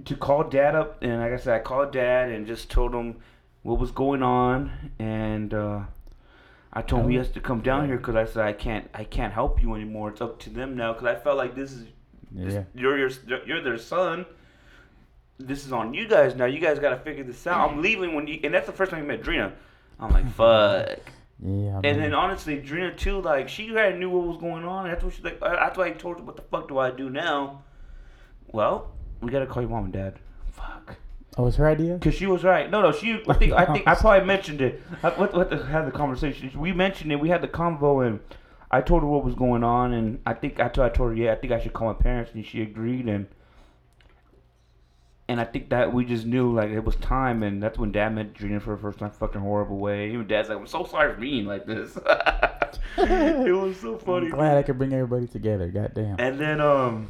[0.06, 3.16] to call dad up, and like I said, I called dad and just told him
[3.64, 5.82] what was going on, and uh,
[6.72, 9.04] I told him he has to come down here because I said I can't, I
[9.04, 10.10] can't help you anymore.
[10.10, 11.86] It's up to them now because I felt like this is,
[12.32, 12.64] this, Yeah.
[12.76, 13.10] you're your,
[13.46, 14.26] you're their son.
[15.40, 16.46] This is on you guys now.
[16.46, 17.70] You guys got to figure this out.
[17.72, 19.54] I'm leaving when you, and that's the first time you met Drina.
[20.00, 21.00] I'm like, fuck.
[21.42, 21.80] Yeah.
[21.84, 24.88] And then honestly, Drina too, like she already knew what was going on.
[24.90, 25.40] That's what she's like.
[25.40, 27.62] That's why I told her, "What the fuck do I do now?"
[28.48, 28.92] Well,
[29.22, 30.20] we gotta call your mom and dad.
[30.52, 30.98] Fuck.
[31.40, 31.98] Oh, was her idea?
[32.00, 32.70] Cause she was right.
[32.70, 33.22] No, no, she.
[33.28, 33.54] I think.
[33.54, 33.84] I think.
[33.88, 34.82] I probably mentioned it.
[35.02, 36.52] I, what, what the, had the conversation?
[36.60, 37.16] We mentioned it.
[37.16, 38.20] We had the convo, and
[38.70, 40.92] I told her what was going on, and I think I told.
[40.92, 43.28] I told her, yeah, I think I should call my parents, and she agreed, and.
[45.28, 48.16] And I think that we just knew like it was time, and that's when Dad
[48.16, 50.10] met Drina for the first time, fucking horrible way.
[50.10, 51.96] Even Dad's like, "I'm so sorry for being like this."
[52.98, 54.26] it was so funny.
[54.26, 55.68] I'm glad I could bring everybody together.
[55.68, 56.16] Goddamn.
[56.18, 57.10] And then, um,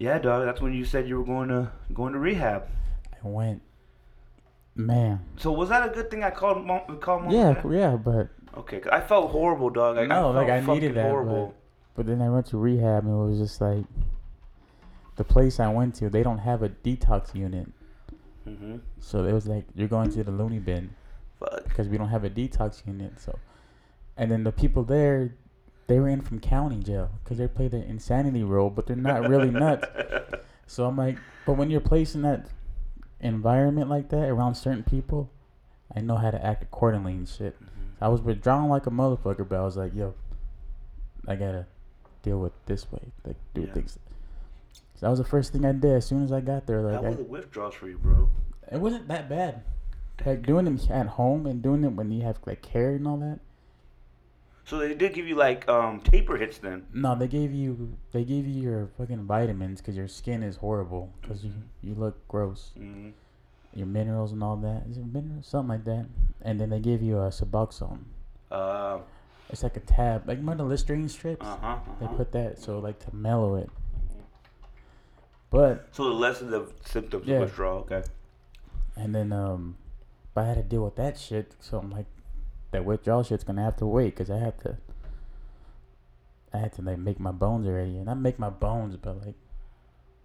[0.00, 0.44] yeah, dog.
[0.44, 2.66] That's when you said you were going to going to rehab.
[3.24, 3.62] I went.
[4.76, 5.20] Man.
[5.36, 6.24] So was that a good thing?
[6.24, 6.80] I called mom.
[7.00, 7.32] Called mom.
[7.32, 9.96] Yeah, and yeah, but Okay, 'cause I felt horrible, dog.
[9.96, 11.54] Like, No, I like, I needed that, Horrible.
[11.96, 13.84] but then I went to rehab and it was just like
[15.16, 17.68] the place I went to, they don't have a detox unit.
[18.48, 18.76] Mm-hmm.
[19.00, 20.90] So it was like you're going to the loony bin
[21.40, 21.64] Fuck.
[21.64, 23.20] because we don't have a detox unit.
[23.20, 23.38] So,
[24.16, 25.34] and then the people there,
[25.86, 29.28] they were in from county jail because they play the insanity role, but they're not
[29.28, 29.86] really nuts.
[30.66, 32.46] So I'm like, but when you're placed in that
[33.26, 35.30] environment like that around certain people,
[35.94, 37.54] I know how to act accordingly and shit.
[37.56, 38.04] Mm-hmm.
[38.04, 40.14] I was withdrawn like a motherfucker, but I was like, yo,
[41.26, 41.66] I gotta
[42.22, 43.72] deal with this way, like do Yeah.
[43.72, 43.98] things.
[44.96, 46.80] So that was the first thing I did as soon as I got there.
[46.88, 48.28] How Like, were the withdrawals for you, bro?
[48.70, 49.62] it wasn't that bad.
[50.24, 53.16] Like doing them at home and doing it when you have like care and all
[53.18, 53.40] that.
[54.66, 56.86] So they did give you like um taper hits then.
[56.92, 61.12] No, they gave you they gave you your fucking vitamins because your skin is horrible
[61.20, 62.72] because you you look gross.
[62.78, 63.10] Mm-hmm.
[63.74, 64.84] Your minerals and all that.
[64.88, 65.46] Is it minerals?
[65.46, 66.06] Something like that.
[66.42, 68.04] And then they give you a Suboxone.
[68.50, 68.98] Uh
[69.50, 71.44] It's like a tab, like remember the Listerine strips?
[71.44, 71.56] huh.
[71.60, 71.78] Uh-huh.
[72.00, 73.68] They put that so like to mellow it.
[75.50, 77.36] But So the lessen the symptoms Yeah.
[77.36, 77.80] of withdrawal.
[77.80, 78.02] Okay.
[78.96, 79.76] and then um,
[80.32, 81.54] but I had to deal with that shit.
[81.60, 82.06] So I'm like,
[82.74, 84.76] that withdrawal shit's gonna have to wait because I had to.
[86.52, 89.36] I had to like make my bones already, and not make my bones, but like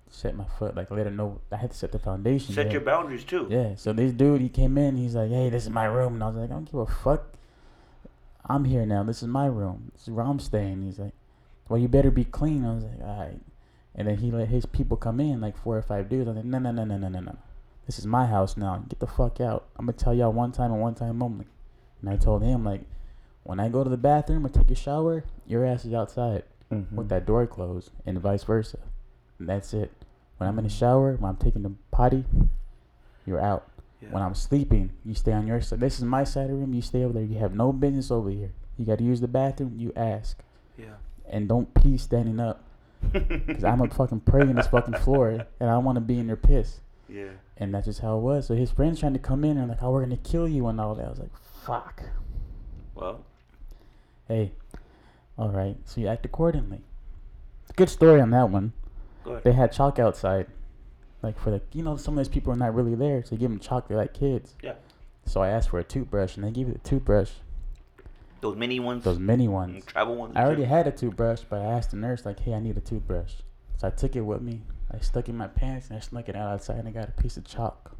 [0.09, 1.41] set my foot, like let her know.
[1.51, 2.53] I had to set the foundation.
[2.53, 2.73] Set yeah.
[2.73, 3.47] your boundaries too.
[3.49, 6.15] Yeah, so this dude, he came in, he's like, hey, this is my room.
[6.15, 7.35] And I was like, I don't give a fuck.
[8.45, 9.03] I'm here now.
[9.03, 9.91] This is my room.
[9.93, 10.81] This is where I'm staying.
[10.83, 11.13] He's like,
[11.67, 12.65] well, you better be clean.
[12.65, 13.39] I was like, all right.
[13.93, 16.27] And then he let his people come in, like four or five dudes.
[16.27, 17.37] I was like, no, no, no, no, no, no, no.
[17.85, 18.83] This is my house now.
[18.89, 19.67] Get the fuck out.
[19.77, 21.45] I'm to tell y'all one time and one time only.
[22.01, 22.81] And I told him, like,
[23.43, 26.97] when I go to the bathroom or take a shower, your ass is outside Mm-hmm.
[26.97, 28.77] with that door closed and vice versa.
[29.39, 29.91] And that's it.
[30.37, 32.25] When I'm in the shower, when I'm taking the potty,
[33.25, 33.67] you're out.
[34.01, 34.09] Yeah.
[34.11, 35.79] When I'm sleeping, you stay on your side.
[35.79, 36.73] This is my side of the room.
[36.75, 37.23] You stay over there.
[37.23, 38.51] You have no business over here.
[38.77, 39.73] You got to use the bathroom.
[39.79, 40.37] You ask.
[40.77, 40.93] Yeah.
[41.27, 42.63] And don't pee standing up.
[43.11, 45.47] Because I'm a fucking prey in this fucking floor.
[45.59, 46.81] And I want to be in your piss.
[47.09, 47.29] yeah.
[47.57, 48.45] And that's just how it was.
[48.45, 50.67] So his friends trying to come in and like, oh, we're going to kill you
[50.67, 51.05] and all that.
[51.05, 51.31] I was like,
[51.65, 52.03] fuck.
[52.95, 53.23] Well.
[54.27, 54.51] Hey.
[55.37, 55.77] All right.
[55.85, 56.81] So you act accordingly.
[57.75, 58.73] Good story on that one.
[59.23, 59.43] Go ahead.
[59.43, 60.47] They had chalk outside.
[61.21, 63.23] Like for the, you know, some of those people are not really there.
[63.23, 63.87] So you give them chalk.
[63.87, 64.55] They're like kids.
[64.63, 64.73] Yeah.
[65.25, 67.31] So I asked for a toothbrush, and they gave you the toothbrush,
[68.41, 69.03] Those mini ones.
[69.03, 69.85] those mini ones.
[69.85, 70.33] travel ones.
[70.35, 72.81] I already had a toothbrush, but I asked the nurse like, "Hey, I need a
[72.81, 73.35] toothbrush."
[73.77, 74.61] So I took it with me.
[74.91, 77.09] I stuck it in my pants, and I snuck it out outside, and I got
[77.09, 77.91] a piece of chalk.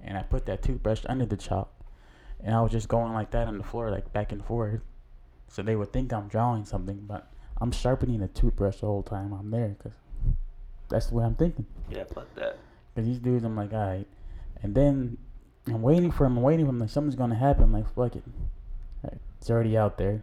[0.00, 1.72] And I put that toothbrush under the chalk,
[2.44, 4.80] and I was just going like that on the floor, like back and forth.
[5.48, 9.32] So they would think I'm drawing something, but I'm sharpening a toothbrush the whole time
[9.32, 9.92] I'm there, cause
[10.88, 11.66] that's the way I'm thinking.
[11.90, 12.04] Yeah.
[12.04, 12.58] Fuck that.
[12.94, 14.06] Cause these dudes, I'm like, alright.
[14.62, 15.18] And then
[15.66, 16.38] I'm waiting for him.
[16.38, 16.78] I'm waiting for him.
[16.78, 17.64] Like something's gonna happen.
[17.64, 18.24] I'm like, fuck it.
[19.38, 20.22] It's already out there.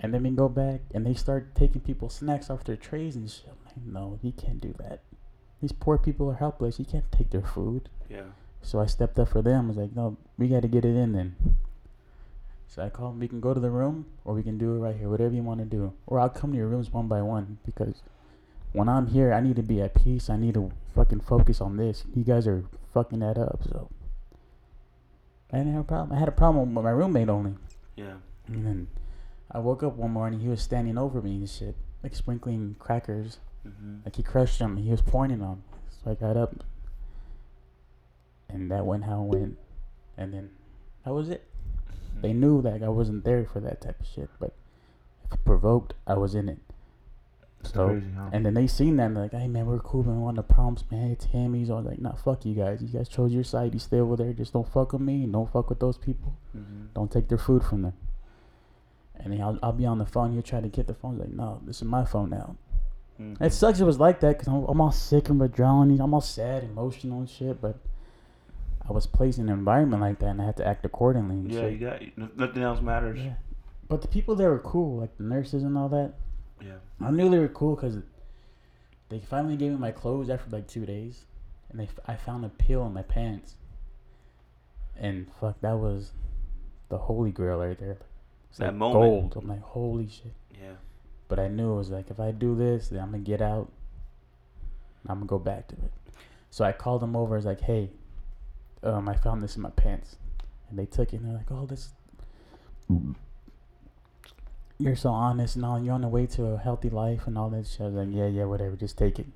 [0.00, 3.30] And then we go back, and they start taking people's snacks off their trays and
[3.30, 3.46] shit.
[3.48, 5.00] I'm like, no, you can't do that.
[5.62, 6.78] These poor people are helpless.
[6.78, 7.88] You can't take their food.
[8.10, 8.24] Yeah.
[8.64, 9.66] So I stepped up for them.
[9.66, 11.36] I was like, no, we got to get it in then.
[12.66, 13.20] So I called.
[13.20, 15.08] We can go to the room, or we can do it right here.
[15.08, 18.02] Whatever you want to do, or I'll come to your rooms one by one because
[18.72, 20.28] when I'm here, I need to be at peace.
[20.28, 22.04] I need to fucking focus on this.
[22.14, 23.60] You guys are fucking that up.
[23.64, 23.88] So
[25.52, 26.16] I didn't have a problem.
[26.16, 27.54] I had a problem with my roommate only.
[27.94, 28.14] Yeah.
[28.48, 28.88] And then
[29.52, 30.40] I woke up one morning.
[30.40, 33.38] He was standing over me and shit, like sprinkling crackers.
[33.66, 33.98] Mm-hmm.
[34.04, 34.78] Like he crushed them.
[34.78, 35.62] He was pointing them.
[36.02, 36.64] So I got up,
[38.54, 39.58] and that went how it went,
[40.16, 40.50] and then
[41.04, 41.44] that was it.
[42.22, 44.54] They knew that I wasn't there for that type of shit, but
[45.26, 46.58] if it provoked, I was in it.
[47.64, 48.30] So crazy, huh?
[48.32, 50.20] and then they seen that and they're like, hey man, we're cool, man.
[50.20, 51.10] One of the problems, man.
[51.10, 51.54] It's him.
[51.54, 52.82] He's all like, nah, fuck you guys.
[52.82, 53.72] You guys chose your side.
[53.72, 54.32] You stay over there.
[54.32, 55.24] Just don't fuck with me.
[55.24, 56.36] and Don't fuck with those people.
[56.56, 56.86] Mm-hmm.
[56.94, 57.94] Don't take their food from them.
[59.16, 60.32] And then I'll, I'll be on the phone.
[60.32, 61.12] He'll try to get the phone.
[61.12, 62.56] He's like, no, this is my phone now.
[63.20, 63.42] Mm-hmm.
[63.42, 65.98] It sucks it was like that because I'm, I'm all sick and withdrawing.
[66.00, 67.60] I'm all sad, emotional and shit.
[67.60, 67.76] But
[68.88, 71.54] I was placed in an environment like that and I had to act accordingly.
[71.54, 71.66] Yeah.
[71.66, 73.18] You got nothing else matters.
[73.18, 73.34] Yeah.
[73.88, 76.12] But the people there were cool, like the nurses and all that.
[76.60, 76.74] Yeah.
[77.00, 77.98] I knew they were cool because
[79.08, 81.24] they finally gave me my clothes after like two days,
[81.70, 83.54] and they I found a pill in my pants.
[84.96, 86.12] And fuck, that was
[86.88, 87.98] the holy grail right there.
[88.50, 89.32] It's That like moment.
[89.32, 89.36] gold.
[89.42, 90.32] I'm like, holy shit.
[90.52, 90.74] Yeah.
[91.28, 93.70] But I knew it was like if I do this, then I'm gonna get out.
[95.08, 95.92] I'm gonna go back to it.
[96.50, 97.34] So I called them over.
[97.34, 97.90] I was like, hey,
[98.84, 100.16] um, I found this in my pants,
[100.70, 101.16] and they took it.
[101.16, 101.90] and They're like, oh, this.
[104.78, 105.82] You're so honest and all.
[105.82, 107.80] You're on the way to a healthy life and all that shit.
[107.80, 108.76] I was like, yeah, yeah, whatever.
[108.76, 109.26] Just take it.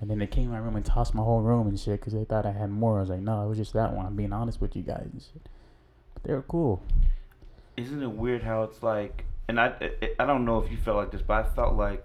[0.00, 2.12] And then they came in my room and tossed my whole room and shit because
[2.12, 2.98] they thought I had more.
[2.98, 4.04] I was like, no, it was just that one.
[4.06, 5.48] I'm being honest with you guys and shit.
[6.14, 6.82] But they were cool.
[7.76, 10.98] Isn't it weird how it's like, and I, I, I don't know if you felt
[10.98, 12.04] like this, but I felt like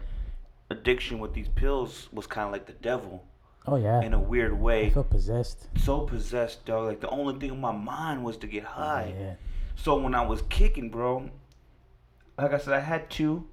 [0.70, 3.26] addiction with these pills was kind of like the devil
[3.68, 4.02] Oh yeah.
[4.02, 4.90] in a weird I way.
[4.90, 5.68] feel possessed.
[5.78, 6.88] So possessed, dog.
[6.88, 9.14] Like the only thing in my mind was to get high.
[9.18, 9.34] Yeah.
[9.76, 11.30] So when I was kicking, bro,
[12.38, 13.48] like I said, I had two.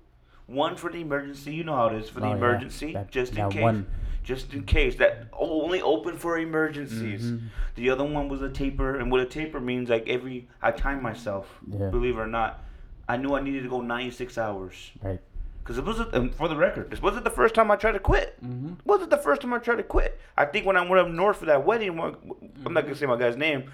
[0.47, 1.53] One for the emergency.
[1.55, 2.37] You know how it is for the Oh, yeah.
[2.37, 3.62] emergency, That- just in case.
[3.62, 3.87] one-
[4.25, 4.97] Just in case.
[4.97, 7.33] That only open for emergencies.
[7.33, 7.49] Mhm.
[7.77, 11.03] The other one was a taper, and what a taper means, like every I time
[11.03, 11.59] myself.
[11.66, 11.88] Yeah.
[11.88, 12.62] Believe it or not,
[13.09, 14.90] I knew I needed to go 96 hours.
[15.03, 15.21] Right.
[15.68, 17.98] Cause it wasn't, and for the record, this wasn't the first time I tried to
[17.98, 18.42] quit.
[18.42, 18.72] Mm-hmm.
[18.87, 20.18] Wasn't the first time I tried to quit.
[20.35, 23.18] I think when I went up north for that wedding, I'm not gonna say my
[23.18, 23.70] guy's name.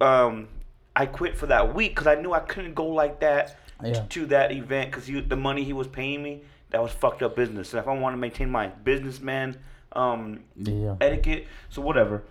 [0.00, 0.46] Um,
[0.94, 4.04] I quit for that week because I knew I couldn't go like that Yeah.
[4.08, 7.72] to that event because the money he was paying me that was fucked up business.
[7.74, 9.58] And if I want to maintain my businessman
[9.92, 10.94] um, Yeah.
[11.00, 12.22] etiquette, so whatever.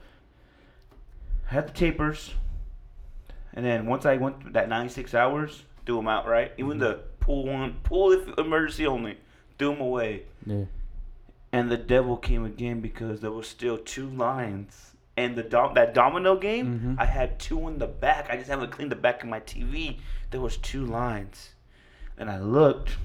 [1.52, 2.34] I had the tapers,
[3.54, 6.26] and then once I went through that 96 hours, threw them out.
[6.30, 6.80] Right, even Mm-hmm.
[6.80, 9.16] the pool one, pool if emergency only,
[9.60, 10.24] threw them away.
[10.48, 10.64] Yeah.
[11.52, 14.96] And the devil came again because there was still two lines.
[15.16, 16.96] And the dom- that domino game, Mhm.
[17.00, 18.30] I had two in the back.
[18.32, 20.00] I just haven't cleaned the back of my TV.
[20.32, 21.54] There was two lines.
[22.18, 22.98] And I looked,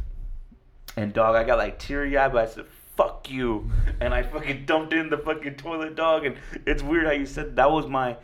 [0.97, 2.65] and dog, I got like teary eyed, but I said,
[2.97, 3.71] fuck you.
[4.01, 6.25] And I fucking dumped in the fucking toilet, dog.
[6.25, 8.17] And it's weird how you said that was my,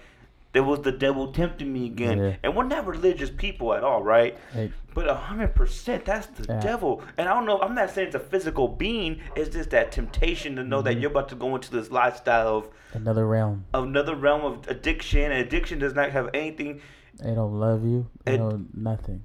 [0.52, 2.18] that was the devil tempting me again.
[2.18, 2.36] Yeah.
[2.42, 4.36] And we're not religious people at all, right?
[4.52, 6.60] Hey, But a hundred percent, that's the Yeah.
[6.60, 7.02] devil.
[7.16, 7.60] And I don't know.
[7.60, 9.20] I'm not saying it's a physical being.
[9.36, 11.00] It's just that temptation to know that Mm-hmm.
[11.02, 13.64] you're about to go into this lifestyle of, another realm.
[13.72, 15.30] of another realm of addiction.
[15.30, 16.80] And addiction does not have anything.
[17.22, 18.08] They don't love you.
[18.24, 19.22] They don't nothing.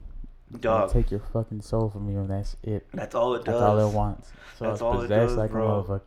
[0.51, 0.91] They Dog.
[0.91, 2.85] take your fucking soul from you, and that's it.
[2.93, 3.59] That's all it does.
[3.59, 4.31] That's all it wants.
[4.59, 5.79] So That's it's all it does, like bro.
[5.79, 6.01] a motherfucker.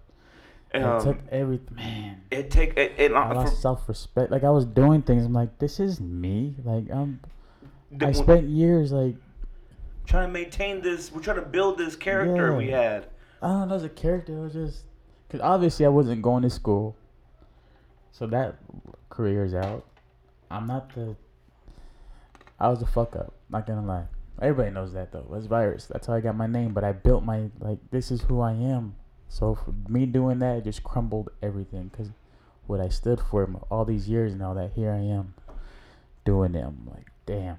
[0.74, 1.76] It Um, took everything.
[1.76, 2.20] Man.
[2.31, 2.92] it take it.
[2.98, 4.31] it I uh, lost for, self respect.
[4.31, 5.24] Like I was doing things.
[5.24, 6.54] I'm like, this is me.
[6.62, 7.20] Like I'm.
[7.90, 9.16] the- I spent years like
[10.04, 11.11] trying to maintain this.
[11.11, 12.57] We're trying to build this character Yeah.
[12.57, 13.07] we had.
[13.40, 14.37] I don't know as a character.
[14.37, 14.85] It was just
[15.26, 16.96] because obviously I wasn't going to school,
[18.12, 18.57] so that
[19.11, 19.85] career's out.
[20.50, 21.16] I'm not the.
[22.61, 23.33] I was a fuck up.
[23.48, 24.04] Not gonna lie.
[24.42, 25.26] Everybody knows that though.
[25.35, 25.87] It's virus.
[25.87, 26.74] That's how I got my name.
[26.74, 27.78] But I built my like.
[27.90, 28.94] This is who I am.
[29.29, 31.91] So for me doing that, it just crumbled everything.
[31.97, 32.11] Cause
[32.67, 35.35] what I stood for all these years now, that here I am,
[36.25, 36.64] doing it.
[36.64, 37.59] I'm like, damn.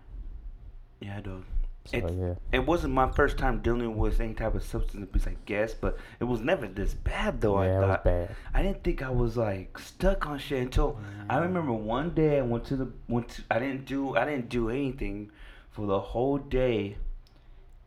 [0.99, 1.43] Yeah, dog.
[1.85, 2.35] So It's- yeah.
[2.51, 5.97] It wasn't my first time dealing with any type of substance abuse, I guess, but
[6.19, 7.61] it was never this bad though.
[7.63, 8.03] yeah, I it thought.
[8.03, 8.35] bad.
[8.53, 11.41] I didn't think I was like stuck on shit until I mm.
[11.41, 14.69] remember one day I went to the went to I didn't do I didn't do
[14.69, 15.31] anything
[15.71, 16.97] for the whole day,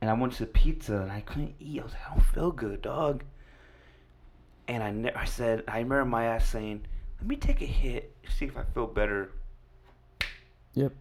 [0.01, 1.81] and I went to pizza and I couldn't eat.
[1.81, 3.23] I was like I don't feel good, dog.
[4.73, 6.87] And I ne- I said I remember my ass saying,
[7.19, 9.31] "Let me take a hit, see if I feel better."
[10.73, 10.95] Yep.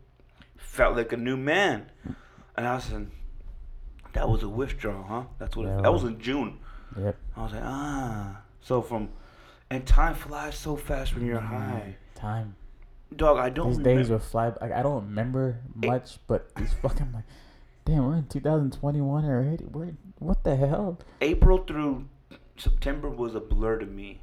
[0.58, 1.90] Felt like a new man,
[2.58, 3.10] and I said,
[4.12, 5.24] "That was a withdrawal, huh?
[5.40, 6.60] That's what it, that was in June."
[7.00, 7.16] Yep.
[7.38, 8.42] I was like, ah.
[8.60, 9.08] So from,
[9.70, 11.96] and time flies so fast when you're high.
[12.16, 12.56] Time.
[13.16, 14.02] Dog, I don't These remember.
[14.02, 14.54] days will fly.
[14.60, 17.24] Like, I don't remember much, but it's fucking like,
[17.86, 19.64] damn, we're in 2021 already.
[19.64, 21.00] We're, what the hell?
[21.22, 22.08] April through
[22.62, 24.20] September was a blur to me.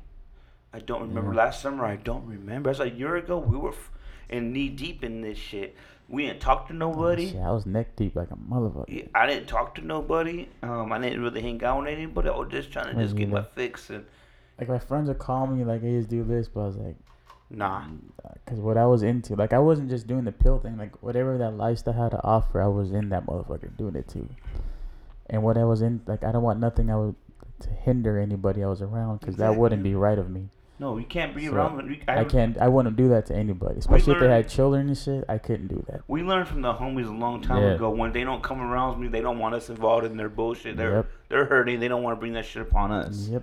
[0.73, 1.33] I don't remember.
[1.33, 1.45] Yeah.
[1.45, 2.71] Last summer, I don't remember.
[2.71, 3.39] That's a year ago.
[3.39, 3.91] We were f-
[4.29, 5.75] in knee deep in this shit.
[6.09, 7.31] We didn't talk to nobody.
[7.31, 8.85] Shit, I was neck deep like a motherfucker.
[8.89, 10.49] Yeah, I didn't talk to nobody.
[10.63, 12.29] Um, I didn't really hang out with anybody.
[12.29, 14.07] I was just trying to just get my fix and
[14.59, 16.97] Like my friends would call me like, "Hey, let's do this," but I was like,
[17.51, 17.85] nah.
[18.45, 20.79] because what I was into, like I wasn't just doing the pill thing.
[20.79, 24.29] Like whatever that lifestyle had to offer, I was in that motherfucker doing it too.
[25.29, 27.17] And what I was in, like I don't want nothing I would
[27.61, 30.49] to hinder anybody I was around because that wouldn't be right of me.
[30.81, 31.89] No, you can't be So, around.
[31.89, 32.57] we- I can't.
[32.59, 35.25] I wouldn't do that to anybody, especially if they had children and shit.
[35.29, 36.03] I couldn't do that.
[36.07, 37.71] We learned from the homies a long time Yeah.
[37.75, 37.91] ago.
[37.91, 40.77] When they don't come around me, they don't want us involved in their bullshit.
[40.77, 41.07] They're Yep.
[41.31, 41.81] they're hurting.
[41.81, 43.29] They don't want to bring that shit upon us.
[43.29, 43.43] Yep.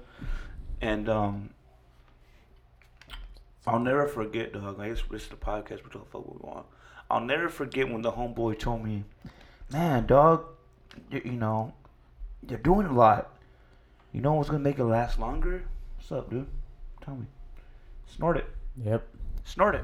[0.81, 1.49] And um,
[3.67, 4.79] I'll never forget, dog.
[4.79, 5.83] I just listen to the podcast.
[5.83, 6.65] We talk fuck we want.
[7.09, 9.03] I'll never forget when the homeboy told me,
[9.71, 10.45] "Man, dog,
[11.11, 11.73] you, you know,
[12.47, 13.34] you're doing a lot.
[14.15, 15.65] You know what's gonna make it last longer?
[15.97, 16.47] What's up, dude?
[17.03, 17.25] Tell me.
[18.07, 18.45] Snort it.
[18.81, 19.05] Yep.
[19.43, 19.83] Snort it.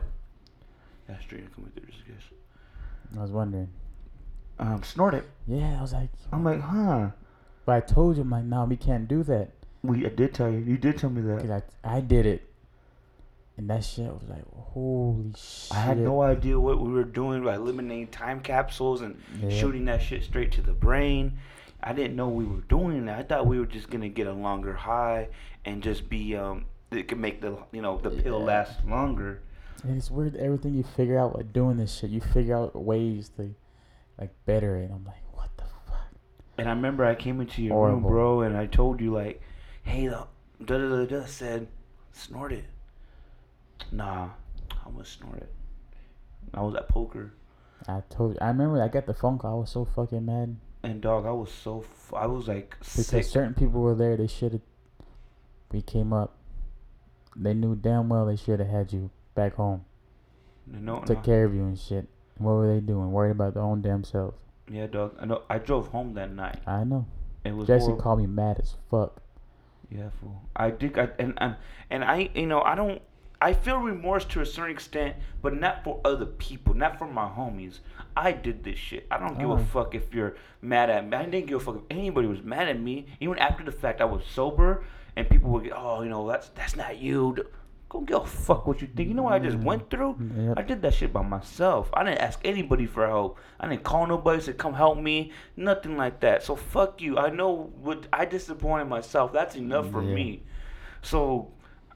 [1.06, 2.24] That's straight coming through this, I guess.
[3.18, 3.68] I was wondering.
[4.58, 5.26] Um, snort it.
[5.48, 7.10] Yeah, I was like, I'm like, huh?
[7.66, 9.50] but I told you, I'm like, no, we can't do that.
[9.84, 10.60] We I did tell you.
[10.60, 11.64] You did tell me that.
[11.84, 12.48] I, I did it,
[13.58, 15.76] and that shit was like, holy shit.
[15.76, 19.50] I had no idea what we were doing by eliminating time capsules and Yeah.
[19.50, 21.38] shooting that shit straight to the brain.
[21.84, 23.20] I didn't know we were doing that.
[23.20, 25.30] I thought we were just gonna get a longer high
[25.66, 26.66] and just be um.
[26.92, 29.42] It could make the you know the pill last longer.
[29.84, 30.36] And it's weird.
[30.36, 33.56] Everything you figure out like doing this shit, you figure out ways to,
[34.20, 34.92] like, better it.
[34.94, 36.12] I'm like, what the fuck?
[36.58, 39.42] And I remember I came into your room, bro, and I told you like,
[39.84, 40.28] hey, the
[40.64, 41.68] da da da da said,
[42.12, 42.66] snort it.
[43.92, 44.30] Nah,
[44.86, 45.54] I'm gonna snort it.
[46.54, 47.32] I was at poker,
[47.88, 48.38] I told you.
[48.42, 49.58] I remember I got the phone call.
[49.58, 53.08] I was so fucking mad and dog, I was so f- I was like because
[53.08, 53.24] sick.
[53.26, 54.18] certain people were there.
[54.18, 54.62] They should have.
[55.72, 56.36] We came up.
[57.36, 59.86] They knew damn well they should have had you back home.
[60.68, 61.24] No, Took no.
[61.24, 62.08] care of you and shit.
[62.38, 63.12] What were they doing?
[63.12, 64.38] Worried about their own damn selves.
[64.70, 65.16] Yeah, dog.
[65.20, 65.44] I know.
[65.50, 66.60] I drove home that night.
[66.68, 67.06] I know.
[67.44, 68.02] It was Jesse horrible.
[68.02, 69.22] called me mad as fuck.
[69.90, 70.42] Yeah, fool.
[70.56, 70.98] I did.
[70.98, 71.56] I, and and
[71.90, 73.02] and I, you know, I don't.
[73.42, 77.26] I feel remorse to a certain extent, but not for other people, not for my
[77.28, 77.80] homies.
[78.16, 79.08] I did this shit.
[79.10, 79.54] I don't give Oh.
[79.54, 81.18] a fuck if you're mad at me.
[81.18, 83.08] I didn't give a fuck if anybody was mad at me.
[83.20, 84.84] Even after the fact, I was sober,
[85.16, 87.36] and people would get, oh, you know, that's that's not you.
[87.90, 89.10] Go give a fuck what you think.
[89.10, 90.16] You know what I just went through?
[90.38, 90.54] Yep.
[90.58, 91.90] I did that shit by myself.
[91.94, 93.38] I didn't ask anybody for help.
[93.60, 95.34] I didn't call nobody to come help me.
[95.58, 96.42] Nothing like that.
[96.44, 97.18] So fuck you.
[97.18, 99.34] I know what I disappointed myself.
[99.34, 100.14] That's enough for Yeah.
[100.16, 100.44] me.
[101.02, 101.52] So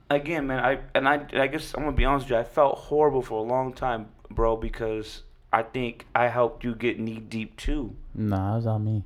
[0.09, 2.37] again, man, I and I I guess I'm gonna be honest with you.
[2.37, 6.99] I felt horrible for a long time, bro, because I think I helped you get
[6.99, 7.95] knee deep too.
[8.13, 9.03] Nah, it was on me.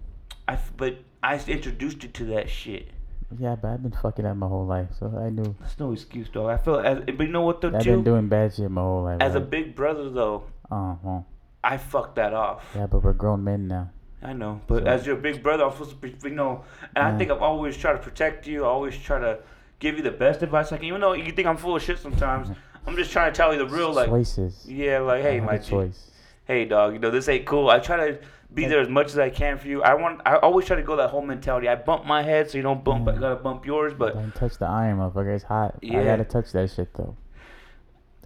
[0.48, 2.90] I f- but I introduced you to that shit.
[3.38, 5.56] Yeah, but I've been fucking up my whole life, so I knew.
[5.60, 6.50] That's no excuse, though.
[6.50, 7.92] I feel as but you know what though, I've too.
[7.92, 9.18] been doing bad shit my whole life.
[9.22, 11.26] As a big brother though, Oh, well.
[11.64, 12.64] I fucked that off.
[12.76, 13.90] Yeah, but we're grown men now.
[14.24, 16.64] I know, but So- as your big brother, I'm supposed to be, you know,
[16.96, 18.66] and I think I've always tried to protect you.
[18.66, 19.40] I always try to
[19.80, 20.86] give you the best advice I can.
[20.86, 22.50] Even though you think I'm full of shit sometimes,
[22.88, 24.66] I'm just trying to tell you the real, like, Choices.
[24.68, 26.12] yeah, like, hey, my a G, choice.
[26.46, 27.70] hey, dog, you know, this ain't cool.
[27.70, 28.20] I try to
[28.54, 29.84] be there as much as I can for you.
[29.84, 31.68] I want, I always try to go that whole mentality.
[31.70, 34.58] I bump my head so you don't bump, I gotta bump yours, but Don't touch
[34.58, 35.36] the iron, motherfucker.
[35.36, 35.76] It's hot.
[35.84, 37.16] I gotta touch that shit though.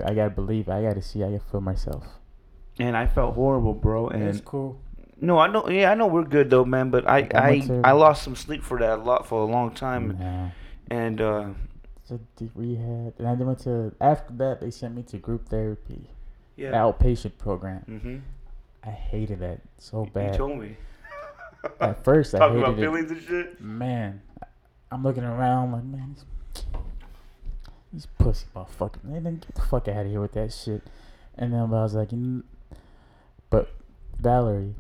[0.04, 0.70] I gotta believe.
[0.70, 1.24] I gotta see.
[1.24, 2.06] I gotta feel myself.
[2.80, 4.08] and I felt horrible, bro.
[4.08, 4.80] And it's cool.
[5.22, 6.90] no, I know, yeah, I know we're good though, man.
[6.90, 9.72] But I, I I, I lost some sleep for that a lot for a long
[9.72, 10.50] time, Nah.
[10.90, 11.50] And uh,
[12.14, 13.94] a deep rehab, and I went to.
[14.00, 16.10] After that, they sent me to group therapy,
[16.56, 16.72] yeah.
[16.72, 17.84] outpatient program.
[17.90, 18.18] Mm-hmm.
[18.84, 20.34] I hated that so You bad.
[20.36, 20.78] told me.
[21.80, 22.82] At first, I Talking hated about it.
[22.82, 23.62] feelings and shit.
[23.62, 24.22] Man,
[24.92, 26.66] I'm looking around like, man, these,
[27.92, 30.82] these pussy motherfuckers, man, then get the fuck out of here with that shit.
[31.36, 32.44] And then I was like, mm.
[33.50, 33.72] but
[34.20, 34.76] Valerie,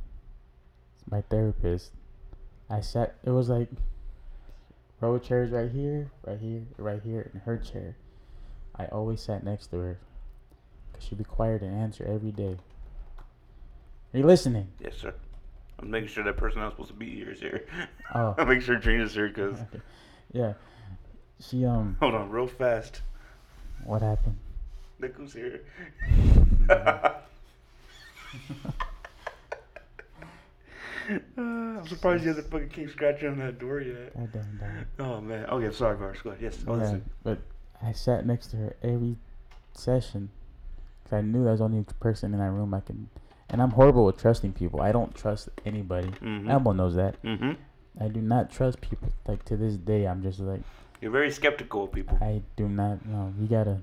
[1.09, 1.91] my therapist,
[2.69, 3.15] I sat.
[3.23, 3.69] It was like
[5.03, 7.97] row chairs right here, right here, right here, and her chair.
[8.73, 9.99] I always sat next to her,
[10.93, 12.55] cause she'd be quiet and answer every day.
[14.13, 14.69] Are you listening?
[14.79, 15.13] Yes, sir.
[15.79, 17.65] I'm making sure that person I'm supposed to be here is here.
[18.15, 18.33] Oh.
[18.37, 19.59] I'm making sure Trina's here because.
[19.59, 19.81] Okay.
[20.31, 20.53] Yeah.
[21.41, 21.97] She um.
[21.99, 23.01] Hold on, real fast.
[23.83, 24.37] What happened?
[24.99, 25.63] Look who's here.
[31.37, 34.13] I'm surprised you hasn't fucking came scratching on that door yet.
[34.15, 34.85] God damn dog.
[34.99, 35.45] Oh man.
[35.45, 36.21] Okay, I'm sorry, Varsh.
[36.21, 36.41] Go ahead.
[36.41, 36.63] Yes.
[36.67, 37.39] Oh, Yeah, but
[37.81, 39.17] I sat next to her every
[39.73, 40.29] session
[41.03, 43.07] because I knew that was the only person in that room I could.
[43.49, 44.81] And I'm horrible with trusting people.
[44.81, 46.07] I don't trust anybody.
[46.21, 46.49] Mhm.
[46.49, 47.21] Elmo knows that.
[47.23, 47.51] Mm-hmm.
[47.99, 49.09] I do not trust people.
[49.27, 50.61] Like to this day, I'm just like
[51.01, 52.17] You're very skeptical of people.
[52.21, 53.33] I do not know.
[53.39, 53.81] You gotta.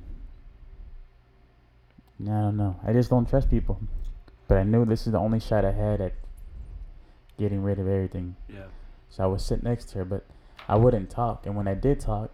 [2.22, 2.76] I don't know.
[2.86, 3.80] I just don't trust people.
[4.48, 6.12] But I knew this is the only shot I had at
[7.40, 8.36] getting rid of everything.
[8.48, 8.66] Yeah.
[9.08, 10.24] So I would sit next to her, but
[10.68, 11.46] I wouldn't talk.
[11.46, 12.30] And when I did talk,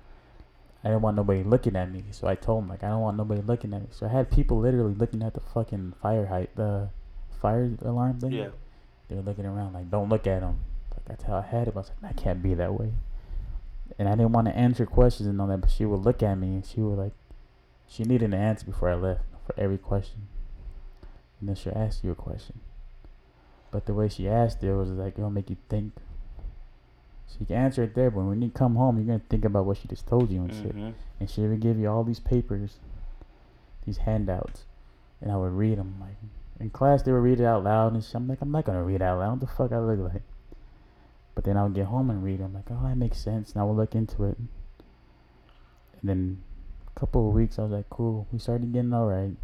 [0.85, 2.05] I didn't want nobody looking at me.
[2.11, 3.89] So I told him like I don't want nobody looking at me.
[3.91, 6.91] So I had people literally looking at the fucking fire height, the
[7.41, 8.33] fire alarm thing.
[8.33, 8.49] Yeah.
[9.09, 10.59] They were looking around like, don't look at him.
[10.93, 11.75] Like that's how I had it.
[11.75, 12.93] I was like, I can't be that way.
[13.99, 16.35] And I didn't want to answer questions and all that, but she would look at
[16.37, 17.15] me and she would like,
[17.87, 20.27] she needed an answer before I left for every question.
[21.39, 22.61] And then she'll ask you a question.
[23.71, 25.93] But the way she asked it was like, it'll make you think.
[27.29, 29.45] So you can answer it there, but when you come home, you're going to think
[29.45, 30.77] about what she just told you and shit.
[30.77, 30.91] Mm-hmm.
[31.19, 32.77] And she would give you all these papers,
[33.85, 34.65] these handouts,
[35.21, 35.97] and I would read them.
[36.01, 36.17] Like
[36.61, 38.15] in class, they would read it out loud, and shit.
[38.15, 39.31] I'm like, I'm not gonna read it out loud.
[39.33, 40.23] What the fuck I look like?
[41.35, 42.55] But then I would get home and read them.
[42.55, 43.53] Like, oh, that makes sense.
[43.53, 44.39] And I would look into it.
[44.39, 44.49] And
[46.03, 46.43] then
[46.95, 48.27] a couple of weeks, I was like, cool.
[48.33, 49.37] We started getting all right.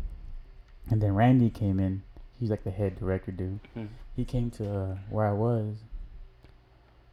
[0.88, 2.02] And then Randy came in.
[2.42, 3.60] He's like the head director dude.
[3.76, 3.86] Mhm.
[4.16, 5.76] He came to uh, where I was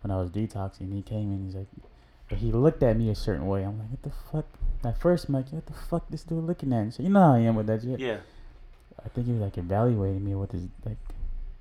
[0.01, 0.91] when I was detoxing.
[0.91, 1.45] He came in.
[1.45, 1.67] He's like,
[2.27, 3.61] but he looked at me a certain way.
[3.63, 4.45] I'm like, what the fuck?
[4.84, 6.80] At first, I'm like, what the fuck this dude looking at?
[6.80, 7.99] And so, you know how I am with that shit.
[7.99, 8.17] Yeah.
[9.05, 10.97] I think he was like evaluating me with his like,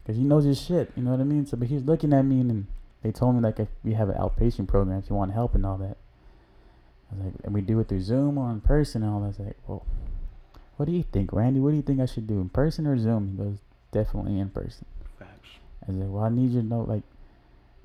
[0.07, 0.91] cause he knows his shit.
[0.97, 1.45] You know what I mean?
[1.45, 2.67] So, but he was looking at me, and then
[3.03, 5.67] they told me like if we have an outpatient program, if you want help and
[5.67, 5.99] all that.
[7.13, 9.25] I was like, and we do it through Zoom or in person and all that.
[9.27, 9.85] I was like, well,
[10.79, 11.61] what do you think, Randy?
[11.61, 13.29] What do you think I should do, in person or Zoom?
[13.29, 13.59] He goes,
[13.93, 14.87] definitely in person.
[15.19, 15.49] Facts.
[15.87, 17.03] I was like, well, I need you to know, like,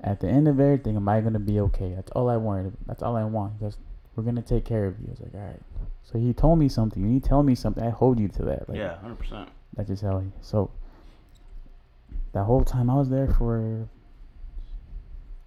[0.00, 1.94] At the end of everything, am I gonna be okay?
[1.94, 2.76] That's all I wanted.
[2.86, 3.58] That's all I want.
[3.58, 3.78] Because
[4.14, 5.06] we're gonna take care of you.
[5.08, 5.60] I was like, all right.
[6.02, 7.02] So he told me something.
[7.02, 8.68] When you tell me something, I hold you to that.
[8.68, 9.48] Like, yeah, hundred percent.
[9.74, 10.28] That's just how he.
[10.42, 10.70] So
[12.32, 13.88] that whole time I was there for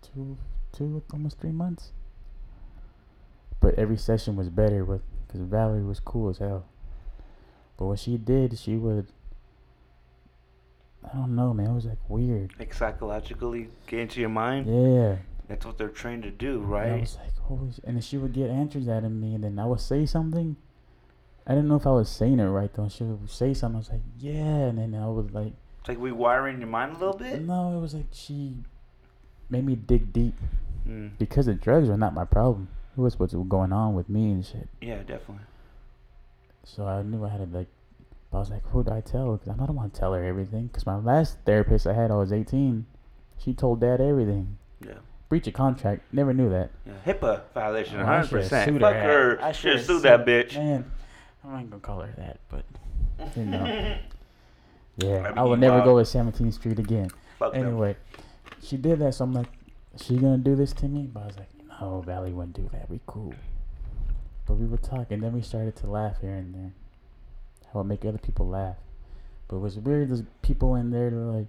[0.01, 0.37] two,
[0.71, 1.91] two, almost three months.
[3.59, 6.65] But every session was better with because Valerie was cool as hell.
[7.77, 9.07] But what she did, she would.
[11.03, 11.67] I don't know, man.
[11.67, 12.53] It was like weird.
[12.59, 14.65] Like psychologically get into your mind.
[14.67, 15.17] Yeah.
[15.47, 16.99] That's what they're trained to do, And I right?
[17.01, 17.79] was like, holy sh-.
[17.85, 20.57] And then she would get answers out of me, and then I would say something.
[21.45, 22.89] I didn't know if I was saying it right though.
[22.89, 23.77] She would say something.
[23.77, 26.99] I was like, yeah, and then I was like, It's like rewiring your mind a
[26.99, 27.41] little bit.
[27.41, 28.55] no, it was like she
[29.49, 30.33] made me dig deep
[30.85, 31.11] Mm.
[31.17, 32.69] because the drugs were not my problem.
[32.97, 34.69] It was what's going on with me and shit.
[34.81, 35.43] Yeah, definitely.
[36.67, 37.67] So I knew I had to like.
[38.33, 39.37] I was like, who do I tell?
[39.37, 40.67] Because I don't want to tell her everything.
[40.67, 42.85] Because my last therapist I had, I was 18.
[43.37, 44.57] She told dad everything.
[44.85, 44.95] Yeah.
[45.29, 46.01] Breach of contract.
[46.11, 46.71] Never knew that.
[46.85, 46.93] Yeah.
[47.05, 48.79] HIPAA violation, Oh, hundred percent.
[48.81, 49.41] Fuck her.
[49.41, 50.55] I Should sued- that bitch.
[50.55, 50.91] Man,
[51.43, 52.65] I'm not gonna call her that, but
[53.35, 53.65] you know,
[54.97, 57.09] yeah, I would I will never go with 17th Street again.
[57.39, 57.65] Fuck them.
[57.65, 57.95] Anyway,
[58.61, 59.47] she did that, so I'm like,
[60.01, 61.09] she gonna do this to me?
[61.11, 61.49] But I was like,
[61.81, 62.89] no, Valley wouldn't do that.
[62.89, 63.33] We cool.
[64.47, 66.73] But we were talking, and then we started to laugh here and there.
[67.73, 68.77] How it make other people laugh.
[69.47, 70.09] But it was weird.
[70.09, 71.47] There's people in there like,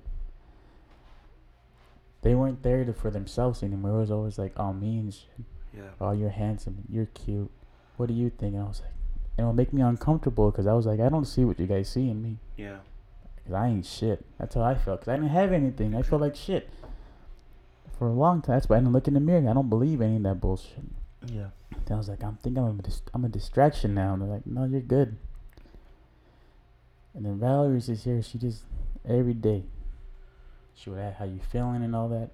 [2.22, 3.96] they weren't there to, for themselves anymore.
[3.96, 5.44] It was always like, oh, me and shit.
[5.76, 5.90] Yeah.
[6.00, 6.84] Oh, you're handsome.
[6.90, 7.50] You're cute.
[7.96, 8.54] What do you think?
[8.54, 8.90] And I was like,
[9.36, 11.88] and it'll make me uncomfortable because I was like, I don't see what you guys
[11.88, 12.38] see in me.
[12.56, 12.78] Yeah.
[13.44, 14.24] Cause I ain't shit.
[14.38, 15.02] That's how I felt.
[15.02, 15.94] Cause I didn't have anything.
[15.94, 16.68] I felt like shit
[17.98, 18.56] for a long time.
[18.56, 19.48] That's why I didn't look in the mirror.
[19.48, 20.84] I don't believe any of that bullshit.
[21.26, 21.48] Yeah.
[21.90, 24.12] I was like, I'm thinking I'm a, I'm a distraction now.
[24.12, 25.16] And they're like, no, you're good.
[27.14, 28.22] And then Valerie's just here.
[28.22, 28.64] She just
[29.08, 29.64] every day.
[30.74, 32.30] She would ask how you feeling and all that,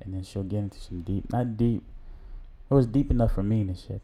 [0.00, 1.82] and then she'll get into some deep, not deep.
[2.70, 4.00] It was deep enough for me and shit.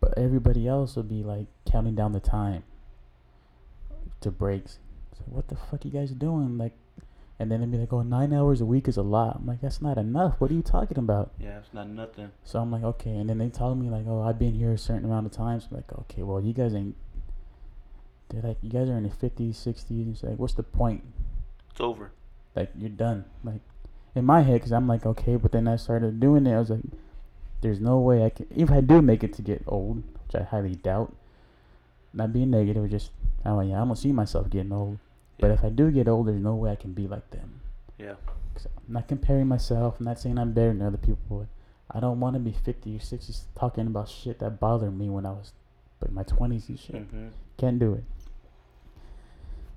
[0.00, 2.62] But everybody else would be like counting down the time
[4.22, 4.78] to breaks.
[5.18, 6.56] Like, what the fuck you guys doing?
[6.56, 6.72] Like,
[7.38, 9.36] and then they'd be like, oh, nine hours a week is a lot.
[9.36, 10.36] I'm like, that's not enough.
[10.38, 11.32] What are you talking about?
[11.38, 11.58] Yeah.
[11.58, 12.30] It's not nothing.
[12.44, 13.10] So I'm like, okay.
[13.10, 15.68] And then they told me like, oh, I've been here a certain amount of times.
[15.70, 16.96] I'm like, okay, well, you guys ain't.
[18.30, 20.12] They're like, you guys are in the 50s, 60s.
[20.12, 21.04] It's like, what's the point?
[21.70, 22.10] It's over.
[22.54, 23.26] Like, you're done.
[23.44, 23.60] Like,
[24.14, 25.36] in my head, because I'm like, okay.
[25.36, 26.54] But then I started doing it.
[26.54, 26.80] I was like,
[27.60, 28.46] there's no way I can.
[28.56, 31.14] If I do make it to get old, which I highly doubt,
[32.14, 33.10] not being negative, just,
[33.44, 34.98] oh, yeah, I don't see myself getting old.
[35.38, 35.52] But Yeah.
[35.54, 37.60] if I do get old, there's no way I can be like them.
[37.98, 38.14] Yeah.
[38.54, 39.98] 'Cause I'm not comparing myself.
[40.00, 41.46] I'm not saying I'm better than other people.
[41.90, 45.24] I don't want to be 50 or 60 talking about shit that bothered me when
[45.26, 45.52] I was
[46.06, 46.96] in my 20s and shit.
[46.96, 47.28] Mm-hmm.
[47.58, 48.04] Can't do it.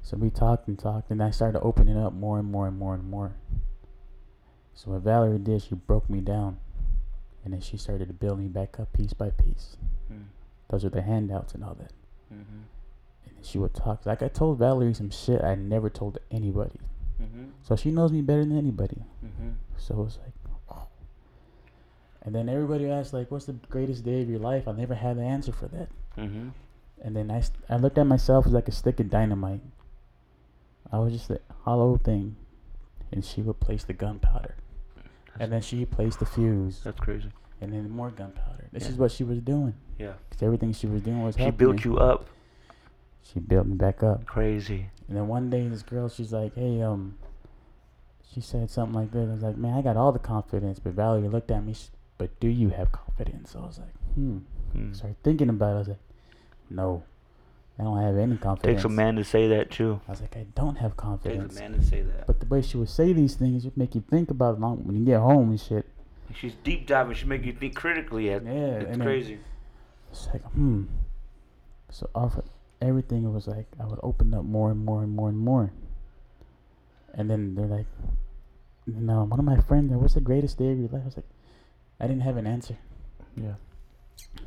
[0.02, 2.96] So we talked and talked, and I started opening up more and more and more
[2.96, 3.34] and more.
[4.74, 6.58] So what Valerie did, she broke me down,
[7.44, 9.78] and then she started to build me back up piece by piece.
[10.12, 10.26] Mm.
[10.70, 11.92] Those are the handouts and all that.
[12.34, 12.62] Mm-hmm.
[13.36, 14.06] And she would talk.
[14.06, 16.80] Like I told Valerie some shit I never told anybody.
[17.22, 17.46] Mm-hmm.
[17.64, 19.04] So she knows me better than anybody.
[19.26, 19.50] Mm-hmm.
[19.78, 20.34] So it's like,
[20.72, 20.88] oh.
[22.24, 24.68] And then everybody asked, like, what's the greatest day of your life?
[24.68, 25.90] I never had the answer for that.
[26.18, 26.50] Mm-hmm.
[27.02, 29.62] And then I, st- I looked at myself as like a stick of dynamite.
[30.92, 32.36] I was just a hollow thing.
[33.12, 34.56] And she would place the gunpowder.
[35.40, 36.82] And then she placed the fuse.
[36.84, 37.32] That's crazy.
[37.62, 38.68] And then more gunpowder.
[38.72, 38.90] This Yeah.
[38.90, 39.74] is what she was doing.
[39.98, 40.14] Yeah.
[40.30, 42.28] Because everything she was doing was She built you up.
[43.24, 44.26] She built me back up.
[44.26, 44.90] Crazy.
[45.08, 47.18] And then one day, this girl, she's like, "Hey, um,"
[48.34, 49.28] she said something like this.
[49.28, 51.88] I was like, "Man, I got all the confidence." But Valerie looked at me, she,
[52.18, 53.56] but do you have confidence?
[53.56, 54.40] I was like, "Hmm."
[54.76, 54.96] Mm.
[54.96, 55.76] Started thinking about it.
[55.76, 56.00] I was like,
[56.70, 57.04] "No,
[57.78, 60.00] I don't have any confidence." Takes a man to say that too.
[60.08, 62.28] I was like, "I don't have confidence." Takes confidence." a man to say that.
[62.28, 64.84] But the way she would say these things would make you think about it long
[64.86, 65.86] when you get home and shit.
[66.34, 67.16] She's deep diving.
[67.16, 68.32] She make you think critically.
[68.32, 69.40] At, Yeah, it's crazy.
[70.12, 70.84] It's like, hmm.
[71.90, 72.46] So off of
[72.82, 75.72] everything, was like I would open up more and more and more and more.
[77.14, 77.88] And then they're like,
[78.88, 81.02] no, one of my friends, what's the greatest day of your life?
[81.02, 81.30] I was like,
[82.00, 82.78] I didn't have an answer.
[83.36, 83.56] Yeah.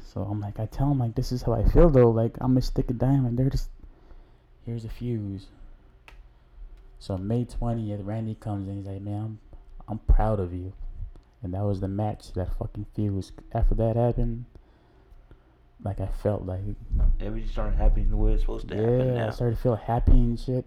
[0.05, 2.11] So I'm like, I tell them like, this is how I feel though.
[2.11, 3.39] Like I'm a stick of diamond.
[3.39, 3.71] They're just,
[4.65, 5.47] here's a fuse.
[6.99, 8.77] So May 20th, Randy comes in.
[8.77, 9.39] He's like, man, I'm,
[9.89, 10.73] I'm proud of you.
[11.43, 12.33] And that was the match.
[12.35, 13.33] That fucking fuse.
[13.53, 14.45] After that happened,
[15.85, 16.61] like I felt like
[17.21, 19.27] Everything started happening the way it's supposed to happen yeah.
[19.29, 20.65] I started to feel happy and shit,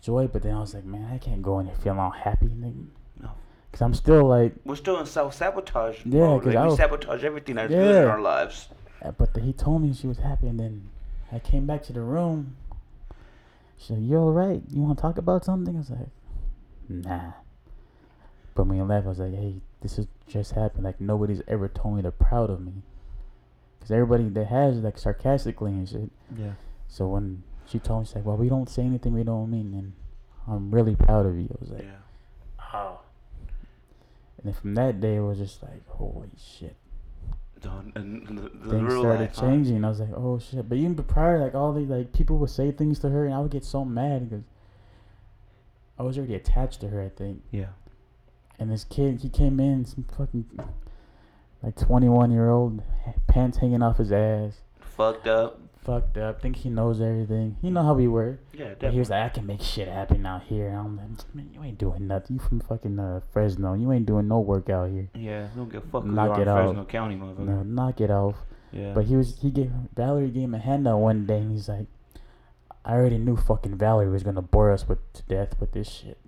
[0.00, 0.26] joy.
[0.28, 2.86] But then I was like, man, I can't go in there feeling all happy, nigga.
[3.20, 3.30] No.
[3.72, 6.00] Cause I'm still like, We're still in self sabotage.
[6.04, 8.68] Yeah, 'cause like we sabotage everything that's good in our lives.
[9.02, 10.90] uh, but the, he told me she was happy, and then
[11.32, 12.56] I came back to the room.
[13.78, 14.62] She said, "You all right?
[14.68, 16.08] You want to talk about something?" I was like,
[16.88, 17.32] "Nah."
[18.54, 20.84] But when he left, I was like, hey, this has just happened.
[20.84, 22.82] Like nobody's ever told me they're proud of me.
[23.82, 26.10] Cause everybody that has like sarcastically and shit.
[26.38, 26.52] Yeah.
[26.88, 29.74] So when she told me, she's like, well, we don't say anything we don't mean,
[29.74, 29.92] and
[30.46, 31.48] I'm really proud of you.
[31.50, 32.72] I was like, Yeah.
[32.74, 33.00] oh.
[34.38, 36.76] And then from that day, it was just like, holy shit.
[37.60, 37.92] Done.
[37.94, 39.40] And the, the Things started life, huh?
[39.42, 39.84] changing.
[39.84, 40.68] I was like, oh shit.
[40.68, 43.40] But even prior, like all these, like people would say things to her, and I
[43.40, 44.44] would get so mad because
[45.98, 47.42] I was already attached to her, I think.
[47.50, 47.66] Yeah.
[48.58, 50.46] And this kid, he came in, some fucking
[51.62, 52.82] like 21 year old,
[53.26, 55.60] pants hanging off his ass, Fucked up.
[55.84, 57.56] fucked up, think he knows everything.
[57.62, 58.38] You know how we were.
[58.52, 58.92] Yeah, But definitely.
[58.92, 60.68] he was like, I can make shit happen out here.
[60.68, 62.36] I'm like, man, you ain't doing nothing.
[62.36, 63.74] You from fucking uh, Fresno.
[63.74, 65.08] You ain't doing no work out here.
[65.14, 66.04] yeah, don't give a fuck.
[66.04, 66.64] Knock it out.
[66.66, 67.38] Fresno County, motherfucker.
[67.46, 68.36] No, knock it off.
[68.70, 68.92] Yeah.
[68.94, 71.86] But he was, he gave, Valerie gave him a handout one day and he's like,
[72.84, 76.18] I already knew fucking Valerie was gonna bore us with to death with this shit.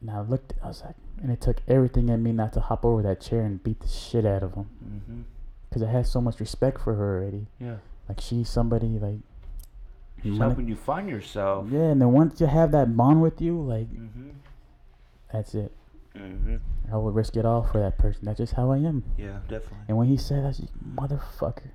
[0.00, 2.84] And I looked, I was like, and it took everything in me not to hop
[2.84, 4.68] over that chair and beat the shit out of him.
[4.84, 5.20] mm-hmm.
[5.68, 7.46] Because I had so much respect for her already.
[7.60, 7.76] Yeah.
[8.08, 9.18] Like she's somebody like,
[10.22, 11.66] She's helping you find yourself.
[11.70, 11.80] yeah.
[11.90, 14.30] And then once you have that bond with you, like Mm-hmm.
[15.32, 15.72] that's it.
[16.16, 16.56] Mm-hmm.
[16.92, 18.22] I would risk it all for that person.
[18.24, 19.04] That's just how I am.
[19.16, 19.78] Yeah, definitely.
[19.88, 20.70] And when he said that, I was like,
[21.10, 21.70] motherfucker.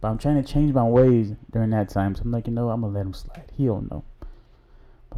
[0.00, 2.14] But I'm trying to change my ways during that time.
[2.14, 3.50] So I'm like, you know, I'm gonna let him slide.
[3.56, 4.04] He don't know.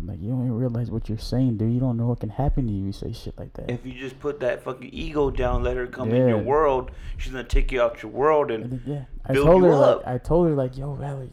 [0.01, 1.73] I'm like, you don't even realize what you're saying, dude.
[1.73, 2.87] You don't know what can happen to you.
[2.87, 3.71] You say shit like that.
[3.71, 7.33] If you just put that fucking ego down, let her come in your world, she's
[7.33, 10.07] gonna take you out your world And and yeah, I build told you her like.
[10.07, 11.33] I told her like, yo, Valerie,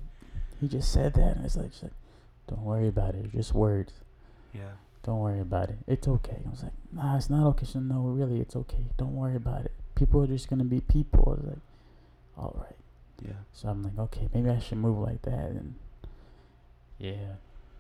[0.60, 1.94] he just said that, and it's like, she's like,
[2.48, 3.32] don't worry about it.
[3.32, 3.94] Just words.
[4.54, 4.62] yeah.
[5.04, 5.78] Don't worry about it.
[5.88, 6.42] It's okay.
[6.46, 7.66] I was like, nah, it's not okay.
[7.66, 8.84] She said, no, really, it's okay.
[8.98, 9.72] Don't worry about it.
[9.96, 11.24] People are just gonna be people.
[11.28, 11.64] I was like,
[12.38, 12.76] all right.
[13.26, 13.36] Yeah.
[13.54, 15.52] So I'm like, okay, maybe I should move like that.
[15.52, 15.76] And
[17.00, 17.36] yeah,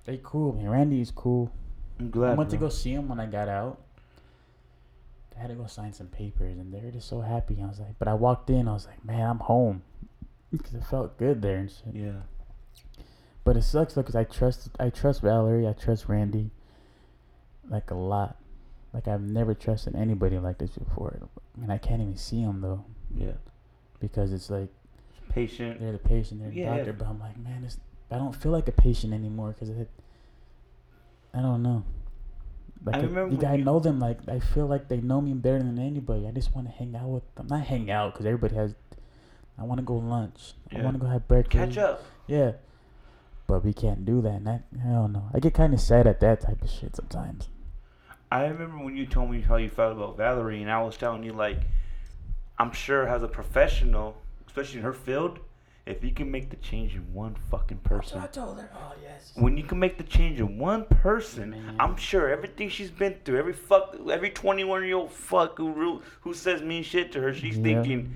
[0.07, 0.53] they cool.
[0.53, 1.51] Man, Randy is cool.
[1.99, 2.31] I'm glad.
[2.31, 3.79] I went to go see him when I got out.
[5.35, 7.59] I had to go sign some papers, and they were just so happy.
[7.61, 9.83] I was like, but I walked in, I was like, man, I'm home,
[10.51, 11.93] because it felt good there and shit.
[11.93, 12.21] Yeah.
[13.43, 16.49] But it sucks though, cause I trust, I trust Valerie, I trust Randy,
[17.69, 18.37] like a lot.
[18.93, 21.19] Like I've never trusted anybody like this before,
[21.61, 22.83] and I can't even see them though,
[23.15, 23.33] Yeah.
[23.99, 24.69] because it's like
[25.29, 25.79] Patient.
[25.79, 26.77] they're the patient, they're the Yeah.
[26.77, 26.93] doctor.
[26.93, 27.63] But I'm like, man,
[28.07, 29.89] it's, I don't feel like a patient anymore because it.
[31.33, 31.83] I don't know.
[32.85, 33.99] Like I remember guys you- know them.
[33.99, 36.27] Like I feel like they know me better than anybody.
[36.27, 37.47] I just want to hang out with them.
[37.47, 38.75] Not hang out because everybody has.
[39.59, 40.53] I want to go lunch.
[40.71, 40.79] Yeah.
[40.79, 41.75] I want to go have breakfast.
[41.75, 42.03] Catch up.
[42.27, 42.53] Yeah.
[43.47, 44.33] But we can't do that.
[44.33, 45.29] And I, I don't know.
[45.33, 47.49] I get kind of sad at that type of shit sometimes.
[48.31, 51.23] I remember when you told me how you felt about Valerie, and I was telling
[51.23, 51.61] you like,
[52.59, 55.39] I'm sure as a professional, especially in her field,
[55.87, 58.69] if you can make the change in one fucking person, I told her.
[58.75, 59.31] Oh yes.
[59.35, 61.75] when you can make the change in one person, Man.
[61.79, 66.01] I'm sure everything she's been through, every fuck, every 21 year old fuck who ru-
[66.21, 67.63] who says mean shit to her, she's Yeah.
[67.63, 68.15] thinking,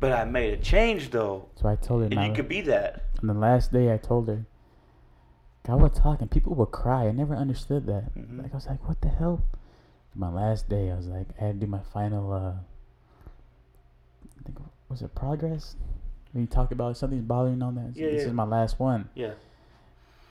[0.00, 2.06] but I made a change though, So I told her.
[2.06, 3.04] and now, you could be that.
[3.20, 4.44] on the last day, I told her.
[5.68, 6.26] I was talking.
[6.26, 7.06] People would cry.
[7.06, 8.12] I never understood that.
[8.16, 8.42] Mhm.
[8.42, 9.44] Like I was like, what the hell?
[10.16, 12.32] My last day, I was like, I had to do my final.
[12.32, 12.54] uh
[14.38, 14.58] I think
[14.88, 15.76] was it progress?
[16.32, 17.92] When you talk about something's bothering on that.
[17.94, 18.28] Yeah, this yeah.
[18.28, 19.08] is my last one.
[19.14, 19.32] Yeah.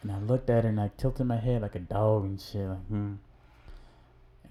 [0.02, 2.68] And I looked at her and I tilted my head like a dog and shit.
[2.68, 3.14] Like, hmm.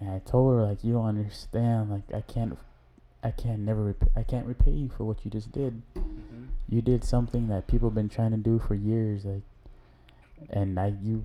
[0.00, 1.90] And I told her like, you don't understand.
[1.90, 2.58] Like, I can't,
[3.22, 5.82] I can't never, rep- I can't repay you for what you just did.
[5.96, 9.24] hmm You did something that people have been trying to do for years.
[9.24, 9.42] Like,
[10.50, 11.24] and I, you,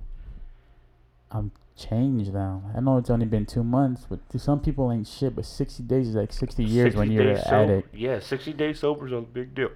[1.30, 2.62] I'm changed now.
[2.76, 5.36] I know it's only been two months, but to some people ain't shit.
[5.36, 7.56] But sixty days is like sixty years when you're an sober.
[7.56, 7.94] addict.
[7.94, 9.70] Yeah, 60 days sober is a big deal.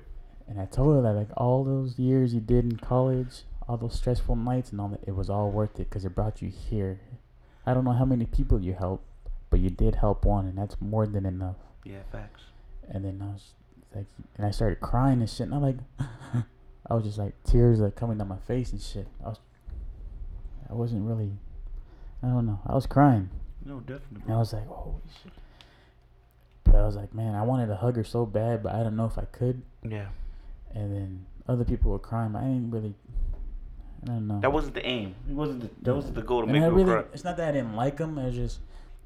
[0.49, 3.97] And I told her that like all those years you did in college, all those
[3.97, 7.01] stressful nights and all that, it was all worth it because it brought you here.
[7.67, 9.05] I don't know how many people you helped,
[9.51, 11.57] but you did help one, and that's more than enough.
[11.85, 12.43] Yeah, facts.
[12.89, 13.53] And then I was
[13.95, 15.49] like, and I started crying and shit.
[15.49, 15.77] And I'm like,
[16.91, 19.07] I was just like tears like coming down my face and shit.
[19.23, 19.39] I was,
[20.71, 21.33] I wasn't really,
[22.23, 22.61] I don't know.
[22.67, 23.29] I was crying.
[23.65, 24.23] No, definitely.
[24.25, 25.33] And I was like, holy shit.
[26.65, 28.97] But I was like, man, I wanted to hug her so bad, but I don't
[28.97, 29.63] know if I could.
[29.87, 30.07] Yeah.
[30.75, 32.95] And then other people were crying, but I didn't really.
[34.05, 34.41] I don't know.
[34.41, 35.15] That wasn't the aim.
[35.29, 37.11] It wasn't the, that wasn't the goal to And make I people really, cry.
[37.13, 38.17] It's not that I didn't like them.
[38.19, 38.61] It was just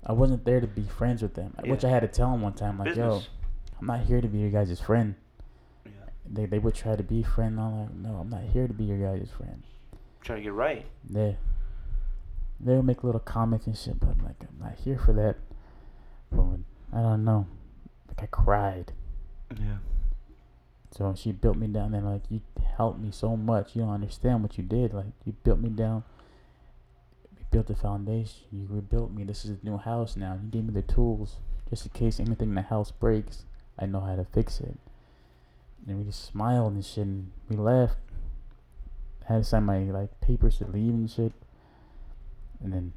[0.05, 2.53] I wasn't there to be friends with them, which I had to tell them one
[2.55, 3.23] time, like, yo,
[3.81, 5.15] I'm not here to be your guys' friend.
[5.87, 5.93] Yeah.
[6.31, 7.59] They they would try to be friend.
[7.59, 9.63] I'm like, no, I'm not here to be your guys' friend.
[10.21, 10.85] Try to get right.
[11.09, 11.33] Yeah.
[12.61, 15.37] they would make little comments and shit, but I'm like, I'm not here for that.
[16.31, 17.47] But when, I don't know,
[18.09, 18.93] like I cried.
[19.59, 19.79] Yeah.
[20.93, 22.43] So she built me down and like you
[22.77, 23.75] helped me so much.
[23.75, 24.93] You don't understand what you did.
[24.93, 26.05] Like you built me down.
[27.39, 28.45] You built the foundation.
[28.53, 29.25] You rebuilt me.
[29.25, 30.39] This is a new house now.
[30.43, 31.37] You gave me the tools
[31.71, 33.45] just in case anything in the house breaks.
[33.79, 34.77] I know how to fix it.
[35.87, 37.07] And we just smiled and shit.
[37.07, 37.97] And we left.
[39.29, 41.33] I had to sign my like papers to leave and shit.
[42.63, 42.93] And then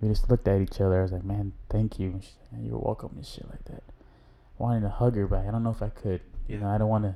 [0.00, 0.98] we just looked at each other.
[0.98, 2.20] I was like, "Man, thank you."
[2.52, 3.82] And "You're welcome." and shit like that.
[4.58, 6.22] I wanted to hug her, but I don't know if I could.
[6.48, 7.14] You know, I don't want to.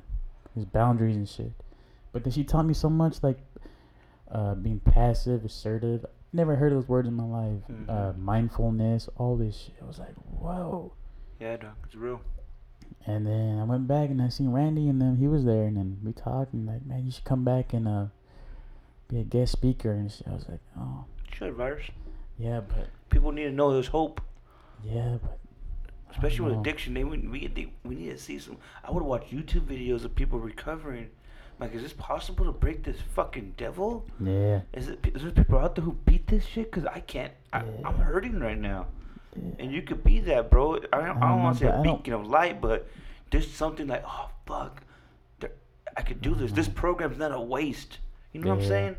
[0.54, 1.52] There's boundaries and shit.
[2.12, 3.38] But then she taught me so much, like
[4.30, 6.04] uh, being passive, assertive.
[6.32, 7.62] Never heard those words in my life.
[7.88, 8.18] Uh, Mhm.
[8.18, 9.74] mindfulness, all this shit.
[9.82, 10.92] I was like, whoa.
[11.40, 11.72] Yeah, dog.
[11.84, 12.20] It's real.
[13.06, 15.76] And then I went back and I seen Randy and then he was there and
[15.76, 18.06] then we talked and like, man, you should come back and uh,
[19.08, 20.26] be a guest speaker and shit.
[20.28, 21.86] I was like, oh, Should virus.
[22.38, 24.20] yeah, but People need to know there's hope,
[24.84, 25.38] yeah, but
[26.12, 26.94] especially with addiction.
[26.94, 28.56] They we we, they, we need to see some.
[28.84, 31.10] I would watch YouTube videos of people recovering.
[31.58, 34.06] Like, is this possible to break this fucking devil?
[34.18, 34.98] yeah, Is it?
[35.14, 36.72] Is there people out there who beat this shit?
[36.72, 37.32] Cause I can't.
[37.52, 38.86] I, I'm hurting right now.
[39.36, 39.42] yeah.
[39.58, 40.76] And you could be that, bro.
[40.76, 42.60] I don't, I don't don't want to say a but I don't- beacon of light,
[42.62, 42.88] but
[43.30, 44.82] there's something like, oh fuck,
[45.40, 45.52] there,
[45.96, 46.50] I could do this.
[46.52, 47.98] This program's not a waste.
[48.32, 48.96] You know what I'm saying?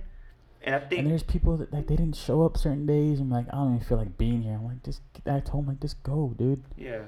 [0.63, 3.19] And I And there's people that like they didn't show up certain days.
[3.19, 4.53] I'm like, I don't even feel like being here.
[4.53, 6.63] I'm like, just I told him like, just go, dude.
[6.77, 7.01] yeah,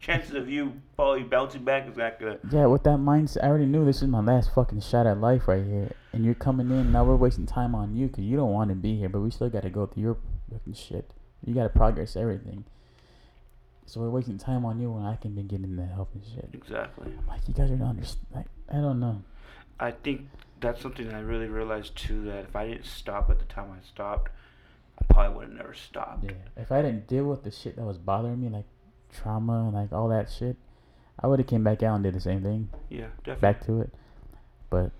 [0.00, 2.38] chances of you probably bouncing back is not gonna.
[2.50, 5.48] Yeah, with that mindset, I already knew this is my last fucking shot at life
[5.48, 5.92] right here.
[6.12, 7.04] And you're coming in now.
[7.04, 9.48] We're wasting time on you because you don't want to be here, but we still
[9.48, 10.16] got to go through your
[10.50, 11.12] fucking shit.
[11.44, 12.64] You got to progress everything.
[13.86, 16.50] So we're wasting time on you when I can be getting the help and shit.
[16.52, 17.12] Exactly.
[17.18, 18.26] I'm like, you guys are not understand.
[18.34, 19.22] Like, I don't know.
[19.80, 20.28] I think
[20.60, 22.24] that's something I really realized too.
[22.24, 24.30] That if I didn't stop at the time I stopped,
[25.00, 26.24] I probably would have never stopped.
[26.24, 26.32] Yeah.
[26.56, 28.66] If I didn't deal with the shit that was bothering me, like
[29.12, 30.56] trauma and like all that shit,
[31.20, 32.70] I would have came back out and did the same thing.
[32.88, 33.40] Yeah, definitely.
[33.40, 33.90] back to it.
[34.70, 34.90] But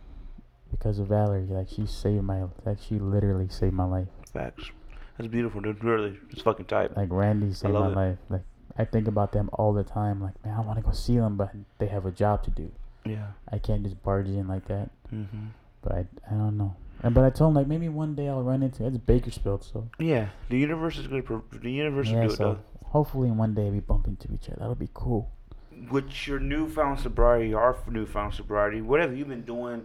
[0.71, 4.09] because of Valerie, like she saved my, like she literally saved my life.
[4.33, 4.71] Facts.
[5.17, 5.83] That's beautiful, dude.
[5.83, 6.97] Really, it's fucking tight.
[6.97, 7.97] Like Randy saved my it.
[7.97, 8.19] life.
[8.29, 8.43] Like
[8.77, 10.23] I think about them all the time.
[10.23, 12.71] Like man, I want to go see them, but they have a job to do.
[13.05, 13.29] Yeah.
[13.51, 14.91] I can't just barge in like that.
[15.13, 15.47] Mm-hmm.
[15.83, 15.99] But I,
[16.29, 16.75] I don't know.
[17.03, 18.89] And but I told him like maybe one day I'll run into it.
[18.89, 21.23] it's Bakersfield, so Yeah, the universe is gonna.
[21.23, 22.21] Pro- the universe yeah.
[22.23, 22.59] will do it though.
[22.87, 24.57] hopefully one day we bump into each other.
[24.61, 25.31] That'll be cool.
[25.93, 29.85] with your newfound sobriety, our newfound sobriety, whatever you've been doing,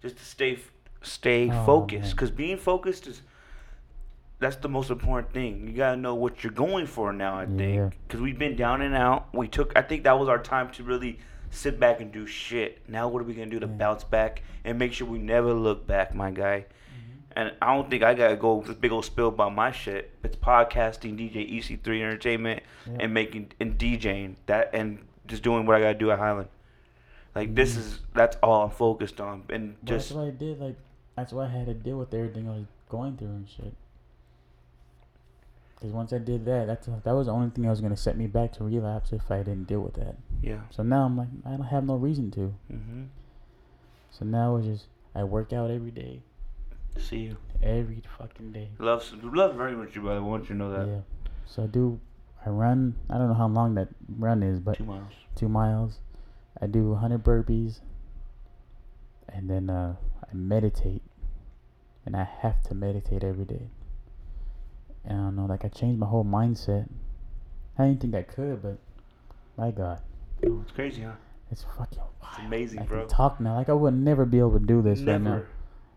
[0.00, 0.58] just to stay
[1.02, 2.12] stay Oh, focused.
[2.12, 3.22] Because being focused is
[4.38, 5.66] that's the most important thing.
[5.66, 7.38] You gotta know what you're going for now.
[7.38, 7.56] I Yeah.
[7.56, 9.34] think because we've been down and out.
[9.34, 9.72] We took.
[9.76, 11.18] I think that was our time to really
[11.52, 12.78] sit back and do shit.
[12.88, 13.72] Now what are we gonna do to Yeah.
[13.72, 16.64] bounce back and make sure we never look back, my guy?
[16.66, 17.32] Mm-hmm.
[17.36, 20.10] And I don't think I gotta go with this big old spill about my shit.
[20.24, 22.96] It's podcasting, DJ EC3 Entertainment, Yeah.
[23.00, 26.48] and making and DJing that and just doing what I gotta do at Highland.
[27.34, 27.78] Like this Mhm.
[27.78, 30.58] is that's all I'm focused on, and just that's what I did.
[30.60, 30.76] Like
[31.16, 33.74] that's why I had to deal with everything I was going through and shit.
[35.82, 38.16] Because once I did that, that's that was the only thing that was gonna set
[38.16, 40.14] me back to relapse if I didn't deal with that.
[40.40, 40.60] yeah.
[40.70, 42.54] So now I'm like, I don't have no reason to.
[42.72, 43.02] Mm-hmm.
[44.12, 46.22] So now it's just I work out every day,
[46.98, 47.36] See you.
[47.60, 48.68] every fucking day.
[48.78, 50.20] Love love very much you, brother.
[50.20, 50.86] I want you to know that.
[50.86, 51.00] Yeah.
[51.46, 51.98] So I do.
[52.46, 52.94] I run.
[53.10, 55.12] I don't know how long that run is, but Two miles.
[55.34, 55.98] two miles.
[56.60, 57.80] I do 100 burpees,
[59.28, 61.02] and then uh, I meditate,
[62.06, 63.68] and I have to meditate every day.
[65.08, 66.88] I don't know, like I changed my whole mindset.
[67.78, 68.78] I didn't think I could, but
[69.56, 70.00] my God,
[70.46, 71.12] Oh, it's crazy, huh?
[71.50, 72.10] it's fucking wild.
[72.38, 73.00] It's amazing, I bro.
[73.00, 73.54] can talk now.
[73.56, 75.30] Like I would never be able to do this right now.
[75.34, 75.46] Never.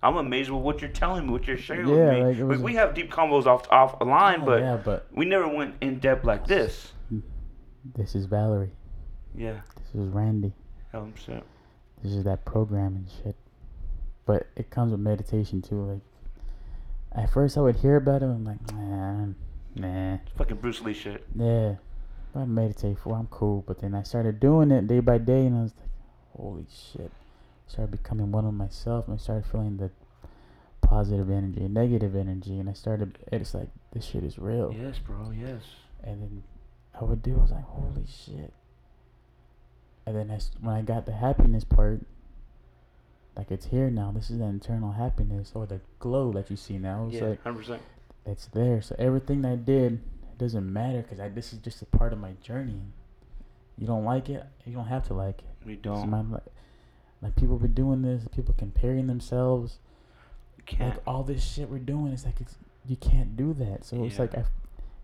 [0.04, 1.96] I'm amazed with what you're telling me, what you're sharing Yeah,
[2.28, 2.44] with me.
[2.44, 5.26] like, we, we have deep combos off off a line, Oh, but yeah, but we
[5.26, 6.92] never went in depth like this.
[7.96, 8.72] this is Valerie.
[9.36, 9.62] Yeah,
[9.94, 10.54] This is Randy.
[10.92, 11.44] hell percent.
[12.04, 13.36] This is that programming shit.
[14.26, 15.82] But it comes with meditation too.
[15.86, 16.02] Like
[17.16, 19.36] at first I would hear about it, I'm like, man,
[19.76, 21.26] nah, Fucking Bruce Lee shit.
[21.36, 21.76] yeah.
[22.32, 23.64] If I meditate for, I'm cool.
[23.66, 25.90] But then I started doing it day by day, and I was like,
[26.36, 27.12] holy shit.
[27.68, 29.90] I started becoming one of myself, and I started feeling the
[30.82, 33.18] positive energy and negative energy, and I started.
[33.32, 34.76] It's like this shit is real.
[34.78, 35.32] Yes, bro.
[35.32, 35.64] Yes.
[36.04, 36.44] And then
[37.00, 37.38] I would do.
[37.38, 38.54] I was like, holy shit.
[40.06, 42.02] And then I, when I got the happiness part,
[43.36, 44.12] like it's here now.
[44.16, 47.08] This is the internal happiness or the glow that you see now.
[47.08, 47.82] It's Yeah, like hundred percent.
[48.26, 48.82] it's there.
[48.82, 49.94] So everything I did,
[50.32, 52.82] it doesn't matter because this is just a part of my journey.
[53.78, 55.46] You don't like it, you don't have to like it.
[55.66, 56.10] We don't.
[56.10, 56.44] my, like,
[57.22, 59.80] like people been doing this, people comparing themselves,
[60.58, 60.96] We can't.
[60.96, 62.14] like all this shit we're doing.
[62.14, 62.56] It's like it's,
[62.88, 63.84] you can't do that.
[63.84, 64.46] So it's like I,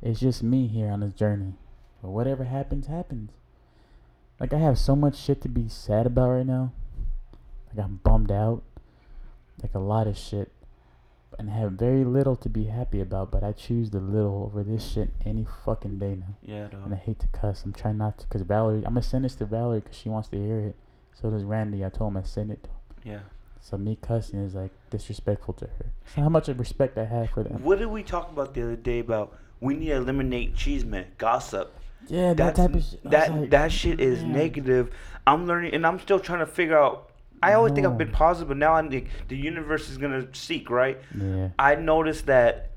[0.02, 1.54] it's just me here on this journey.
[2.02, 3.32] But whatever happens, happens.
[4.40, 6.72] Like I have so much shit to be sad about right now.
[7.76, 8.63] Like I'm bummed out.
[9.61, 10.51] Like a lot of shit.
[11.39, 13.32] and have very little to be happy about.
[13.32, 16.36] But I choose the little over this shit any fucking day now.
[16.43, 17.63] Yeah, And I hate to cuss.
[17.63, 18.80] I'm trying not to, cause Valerie.
[18.86, 20.76] I'm gonna send this to Valerie because she wants to hear it.
[21.13, 21.86] So does Randy.
[21.86, 22.63] I told him I send it.
[22.63, 22.69] to
[23.09, 23.19] Yeah.
[23.61, 25.86] So me cussing is like disrespectful to her.
[26.15, 27.63] So how much of respect I have for them.
[27.63, 29.38] What did we talk about the other day about?
[29.59, 31.72] We need to eliminate cheeseman gossip.
[32.07, 33.03] Yeah, that That's type of shit.
[33.03, 34.34] That like, that shit is man.
[34.34, 34.89] negative.
[35.28, 37.11] I'm learning, and I'm still trying to figure out.
[37.44, 40.70] I always think I've been positive, but now I think the universe is gonna seek
[40.70, 41.00] right.
[41.20, 41.50] Yeah.
[41.58, 42.72] I noticed that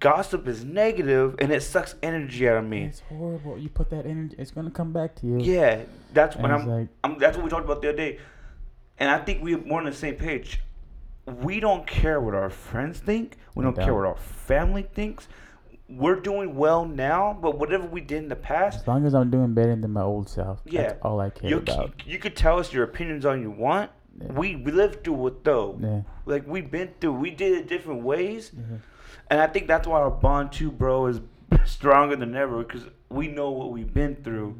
[0.00, 2.84] gossip is negative, and it sucks energy out of me.
[2.84, 3.56] It's horrible.
[3.58, 5.38] You put that energy, it's gonna come back to you.
[5.40, 5.80] Yeah,
[6.12, 7.18] that's And when I'm, like- I'm.
[7.18, 8.18] That's what we talked about the other day,
[8.98, 10.60] and I think we're more on the same page.
[11.26, 13.36] We don't care what our friends think.
[13.54, 13.96] We We don't care don't.
[13.98, 15.28] what our family thinks.
[15.88, 19.30] We're doing well now, but whatever we did in the past, As long as I'm
[19.30, 20.82] doing better than my old self, Yeah.
[20.82, 22.02] that's all I care you about.
[22.06, 23.90] you could tell us your opinions on you want.
[24.20, 24.32] Yeah.
[24.32, 25.78] We we lived through it though.
[25.80, 26.02] Yeah.
[26.26, 27.14] Like we've been through.
[27.14, 28.80] We did it different ways, Mhm.
[29.30, 31.20] and I think that's why our bond too, bro, is
[31.64, 34.56] stronger than ever because we know what we've been through,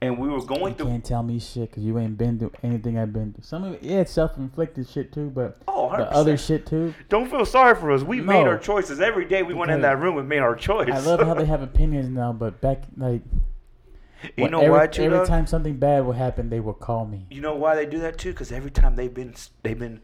[0.00, 0.86] and we were You going through.
[0.86, 3.44] You can't tell me shit because you ain't been through anything I've been through.
[3.44, 6.94] Some of it, yeah, it's self-inflicted shit too, but Oh, the other shit too.
[7.08, 8.02] Don't feel sorry for us.
[8.02, 9.42] We made our choices every day.
[9.42, 10.88] We went in that room and made our choice.
[10.92, 13.22] I love how they have opinions now, but back like
[14.36, 15.02] you when- know every, why too?
[15.02, 17.26] every time something bad will happen, they will call me.
[17.30, 18.32] You know why they do that too?
[18.32, 20.00] Because every time they've been they've been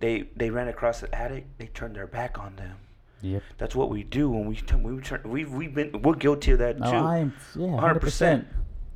[0.00, 2.76] they they ran across an addict, they turned their back on them.
[3.22, 3.42] Yep.
[3.58, 4.82] That's what we do when we turn.
[4.82, 5.20] We turn.
[5.24, 6.96] We've we've been we're guilty of that No, too.
[6.96, 7.78] I'm yeah, 100%.
[7.80, 8.46] hundred percent.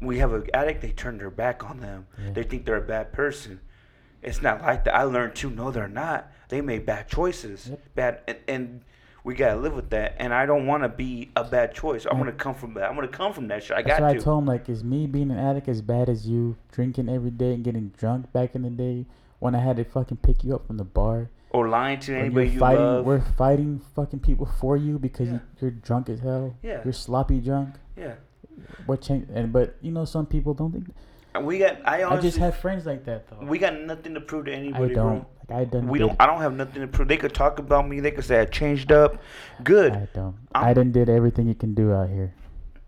[0.00, 2.06] we have an addict, they turn their back on them.
[2.22, 2.32] Yeah.
[2.32, 3.60] They think they're a bad person.
[4.22, 4.94] It's not like that.
[4.94, 5.50] I learned too.
[5.50, 6.32] No, they're not.
[6.48, 7.68] They made bad choices.
[7.68, 7.80] Yep.
[7.94, 8.80] Bad, and, and
[9.24, 10.14] we gotta live with that.
[10.18, 12.04] And I don't want to be a bad choice.
[12.06, 12.24] I'm Yeah.
[12.24, 12.88] gonna come from that.
[12.88, 13.76] I'm gonna come from that shit.
[13.76, 14.14] I That's got to.
[14.14, 17.30] I told him like, is me being an addict as bad as you drinking every
[17.30, 19.06] day and getting drunk back in the day
[19.40, 21.30] when I had to fucking pick you up from the bar?
[21.50, 23.04] or lying to anybody you fighting, love.
[23.06, 25.34] we're fighting fucking people for you because Yeah.
[25.34, 26.56] you, you're drunk as hell.
[26.64, 26.80] Yeah.
[26.82, 27.76] You're sloppy drunk.
[27.96, 28.14] yeah.
[28.86, 29.28] What change?
[29.32, 30.92] And but you know some people don't think.
[31.40, 31.86] We got.
[31.86, 33.44] I I just have friends like that though.
[33.44, 34.92] we got nothing to prove to anybody.
[34.92, 35.18] I don't.
[35.20, 35.26] bro.
[35.48, 35.88] Like I done.
[35.88, 36.20] We did- don't.
[36.20, 37.08] I don't have nothing to prove.
[37.08, 38.00] They could talk about me.
[38.00, 39.18] They could say I changed up.
[39.62, 39.92] Good.
[39.92, 40.36] I don't.
[40.54, 42.32] I'm- I done did everything you can do out here.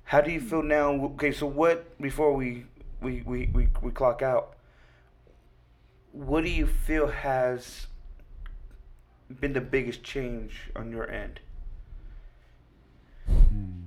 [0.04, 0.92] How do you feel now?
[0.92, 2.64] Okay, so what before we
[3.02, 4.54] we, we, we, we clock out?
[6.12, 7.88] What do you feel has
[9.40, 11.40] been the biggest change on your end?
[13.26, 13.85] Hmm.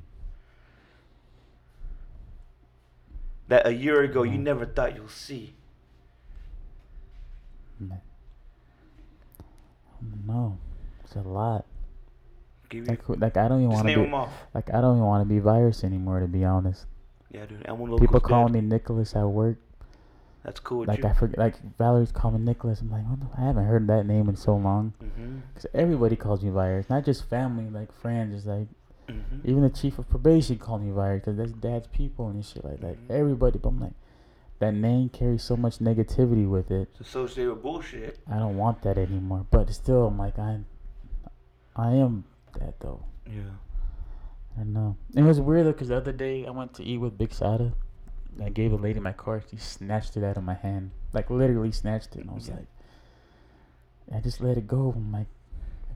[3.49, 4.43] That a year ago you Hmm.
[4.43, 5.53] never thought you'll see.
[10.25, 10.57] No,
[11.03, 11.65] it's a lot.
[12.69, 14.11] Give Like, who- like I don't even want to be.
[14.11, 14.31] off.
[14.53, 16.19] Like I don't even want to be virus anymore.
[16.19, 16.85] To be honest,
[17.31, 17.63] Yeah, dude.
[17.99, 19.57] People calling me Nicholas at work.
[20.43, 20.85] That's cool.
[20.85, 21.09] Like you.
[21.09, 21.37] I forget.
[21.37, 22.81] Like Valerie's calling me Nicholas.
[22.81, 24.93] I'm like, what the, I haven't heard that name in so long.
[25.03, 25.41] Mhm.
[25.55, 28.33] Cause everybody calls me virus, not just family, like friends.
[28.35, 28.67] Just like
[29.09, 29.45] Mhm.
[29.45, 32.79] even the chief of probation called me virus because that's dad's people and shit like
[32.81, 32.97] that.
[33.07, 33.11] Mhm.
[33.11, 33.93] Everybody, but I'm like,
[34.59, 36.89] that name carries so much negativity with it.
[36.91, 38.19] It's associated with bullshit.
[38.27, 39.45] I don't want that anymore.
[39.49, 40.59] But still, I'm like, I,
[41.75, 42.25] I am
[42.59, 43.03] that though.
[43.25, 43.51] Yeah.
[44.59, 44.97] I know.
[45.15, 47.73] It was weird though, cause the other day I went to eat with Big Sada.
[48.43, 49.43] I gave a lady my card.
[49.49, 52.21] She snatched it out of my hand, like literally snatched it.
[52.21, 52.55] And I was Yeah.
[52.57, 52.67] like,
[54.13, 54.91] I just let it go.
[54.95, 55.27] I'm like,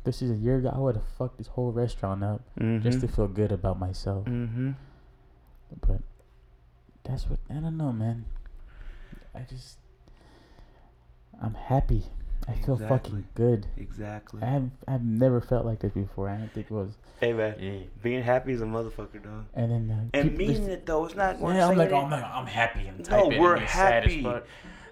[0.03, 2.41] this is a year ago, I would have fucked this whole restaurant up
[2.81, 4.25] just to feel good about myself.
[4.25, 4.71] Mm-hmm.
[5.87, 6.01] But
[7.03, 8.25] that's what I don't know, man.
[9.35, 9.77] I just,
[11.41, 12.03] I'm happy.
[12.47, 12.87] I feel Exactly.
[12.87, 13.67] fucking good.
[13.77, 14.41] Exactly.
[14.43, 16.27] I have I've never felt like this before.
[16.29, 16.91] I don't think it was.
[17.21, 17.85] Hey man, Yeah.
[18.01, 19.45] being happy is a motherfucker, dog.
[19.53, 21.39] And then uh, And meaning it though, it's not.
[21.39, 24.11] Yeah, I'm like, oh, I'm, like, I'm happy and No, we're and be sad as
[24.11, 24.23] happy.
[24.23, 24.43] fuck.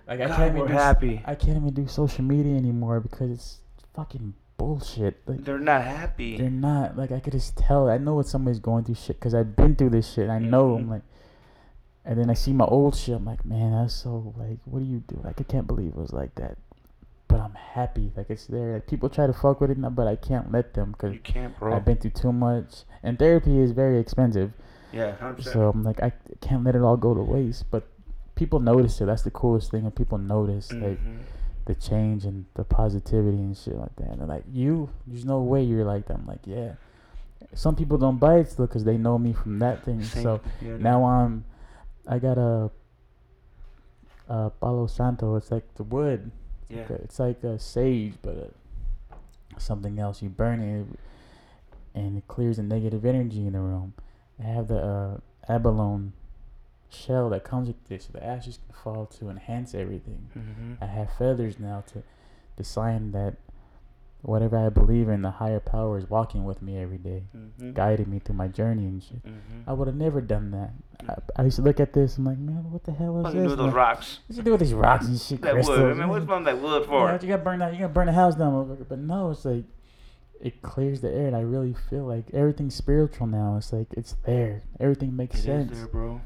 [0.07, 1.21] Like I can't even do, happy.
[1.25, 3.59] I can't even do social media anymore because it's
[3.93, 5.17] fucking bullshit.
[5.25, 6.37] Like They're not happy.
[6.37, 7.89] they're not like I could just tell.
[7.89, 10.29] I know what somebody's going through shit because I've been through this shit.
[10.29, 10.75] I know.
[10.75, 10.79] Mhm.
[10.79, 11.01] I'm like,
[12.05, 13.15] and then I see my old shit.
[13.15, 15.19] I'm like, man, that's so like, what do you do?
[15.23, 16.57] Like I can't believe it was like that.
[17.27, 18.11] But I'm happy.
[18.15, 18.73] Like it's there.
[18.75, 21.19] Like people try to fuck with it now, but I can't let them because you
[21.19, 21.73] can't, bro.
[21.75, 22.83] I've been through too much.
[23.03, 24.51] And therapy is very expensive.
[24.93, 25.53] yeah, hundred percent.
[25.53, 27.65] So I'm like, I can't let it all go to waste.
[27.71, 27.87] But
[28.35, 29.05] people notice it.
[29.05, 29.85] That's the coolest thing.
[29.85, 31.19] and people notice like Mhm.
[31.65, 34.07] The change and the positivity and shit like that.
[34.09, 36.15] And they're like, you, there's no way you're like that.
[36.17, 36.73] I'm like, yeah.
[37.53, 40.01] Some people don't buy it still because they know me from that thing.
[40.03, 41.43] Same- So yeah, now I'm,
[42.07, 42.71] I got a,
[44.29, 45.35] a Palo Santo.
[45.35, 46.31] It's like the wood.
[46.69, 49.15] yeah, It's like a sage, but uh
[49.57, 50.21] something else.
[50.21, 50.87] You burn it,
[51.93, 53.93] and it clears the negative energy in the room.
[54.39, 55.17] I have the uh,
[55.51, 56.13] abalone
[56.93, 60.29] shell that comes with this, so the ashes can fall to enhance everything.
[60.33, 62.03] hmm I have feathers now to
[62.57, 63.35] the sign that
[64.23, 67.71] whatever I believe in, the higher power is walking with me every day, Mm-hmm.
[67.73, 69.25] guiding me through my journey and shit.
[69.25, 69.67] Mm-hmm.
[69.69, 70.71] I would have never done that.
[71.09, 72.17] I, I used to look at this.
[72.17, 73.41] I'm like, man, what the hell is What this?
[73.43, 74.19] do with those rocks?
[74.27, 75.41] What you do with these rocks and shit?
[75.41, 75.79] That crystals?
[75.79, 75.91] wood.
[75.91, 77.07] I mean, what's with that wood for?
[77.09, 77.73] Yeah, you gotta burn that.
[77.73, 78.85] You gotta burn the house down, motherfucker.
[78.87, 79.63] But no, it's like
[80.39, 83.55] it clears the air, and I really feel like everything's spiritual now.
[83.57, 84.61] It's like it's there.
[84.79, 85.75] Everything makes It sense.
[85.75, 86.21] there, bro.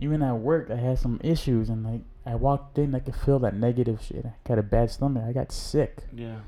[0.00, 3.38] Even at work, I had some issues, and like I walked in, I could feel
[3.40, 4.24] that negative shit.
[4.26, 5.24] I got a bad stomach.
[5.26, 6.40] I got sick, Yeah.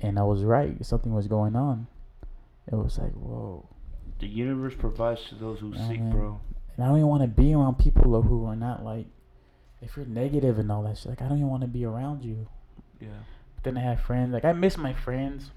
[0.00, 0.84] and I was right.
[0.84, 1.86] Something was going on.
[2.70, 3.66] It was like whoa.
[4.18, 6.10] The universe provides to those who Yeah, seek, man.
[6.12, 6.40] bro.
[6.76, 9.06] And I don't even want to be around people who are not like,
[9.80, 11.06] if you're negative and all that shit.
[11.10, 12.46] Like I don't even want to be around you.
[13.00, 13.08] Yeah.
[13.56, 14.32] But then I have friends.
[14.32, 15.50] Like I miss my friends,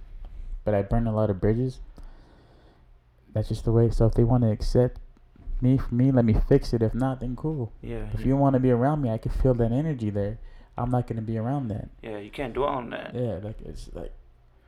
[0.64, 1.80] but I burned a lot of bridges.
[3.34, 3.90] That's just the way.
[3.92, 5.00] So if they want to accept
[5.66, 6.82] me for me, let me fix it.
[6.82, 7.72] If not, then cool.
[7.82, 8.06] Yeah.
[8.14, 10.38] If you want to be around me, I can feel that energy there.
[10.78, 11.88] I'm not gonna be around that.
[12.08, 13.10] Yeah, you can't dwell on that.
[13.16, 14.12] Yeah, like it's like,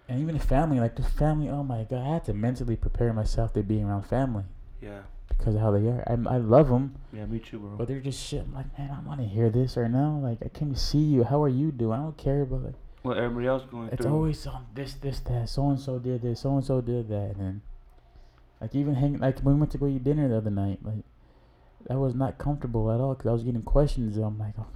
[0.10, 1.50] and even the family, like the family.
[1.50, 4.46] Oh my god, I had to mentally prepare myself to be around family
[4.82, 5.02] Yeah.
[5.28, 6.04] because of how they are.
[6.08, 7.76] I I love them, Yeah, me too, bro.
[7.78, 8.42] but they're just shit.
[8.48, 10.12] I'm like, man, I want to hear this right now.
[10.28, 11.24] Like I came to see you.
[11.26, 12.00] How are you doing?
[12.00, 12.76] I don't care, about like.
[13.04, 14.08] what everybody else going It's through.
[14.08, 15.50] It's always on this, this, that.
[15.50, 16.40] So and so did this.
[16.40, 17.36] So and so did that.
[17.38, 17.60] And
[18.62, 21.04] like even hang like when we went to go eat dinner the other night, like
[21.88, 24.18] that was not comfortable at all because I was getting questions.
[24.18, 24.68] And I'm like, oh,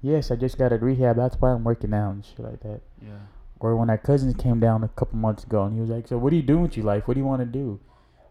[0.00, 1.16] yes, I just got at rehab.
[1.16, 2.80] That's why I'm working out and shit like that.
[3.02, 3.18] Yeah.
[3.58, 6.16] Or when our cousins came down a couple months ago and he was like, so
[6.16, 7.06] what are you doing with your life?
[7.06, 7.78] What do you want to do?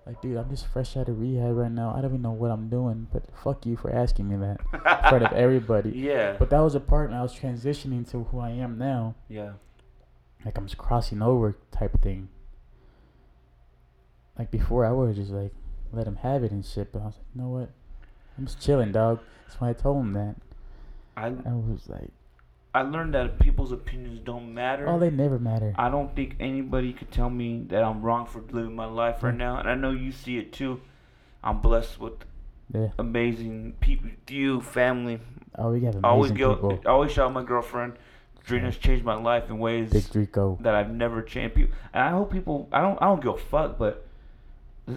[0.08, 1.94] Like, dude, I'm just fresh out of rehab right now.
[1.96, 4.80] I don't even know what I'm doing, but fuck you for asking me that in
[4.80, 5.92] front of everybody.
[5.92, 6.36] Yeah.
[6.40, 9.52] But that was a part, and I was transitioning to who I am now yeah.
[10.44, 12.30] like I'm just crossing over type of thing.
[14.40, 15.54] Like before, I was just like
[15.92, 17.70] let him have it and shit, but I was like, you know what?
[18.38, 19.20] I'm just chilling, dog.
[19.46, 20.36] That's why I told him that.
[21.18, 22.10] I I was like,
[22.74, 24.88] I learned that people's opinions don't matter.
[24.88, 25.74] oh, they never matter.
[25.78, 29.36] I don't think anybody could tell me that I'm wrong for living my life right
[29.36, 30.80] now, and I know you see it too.
[31.44, 32.14] I'm blessed with
[32.74, 32.90] Yeah.
[32.98, 35.20] amazing people, you, family.
[35.58, 36.80] Oh, we got amazing I always go, people.
[36.86, 37.94] I always shout out my girlfriend.
[38.46, 41.56] Drina's changed my life in ways that I've never changed.
[41.56, 42.70] People, and I hope people.
[42.72, 42.98] I don't.
[43.02, 44.06] I don't give a fuck, but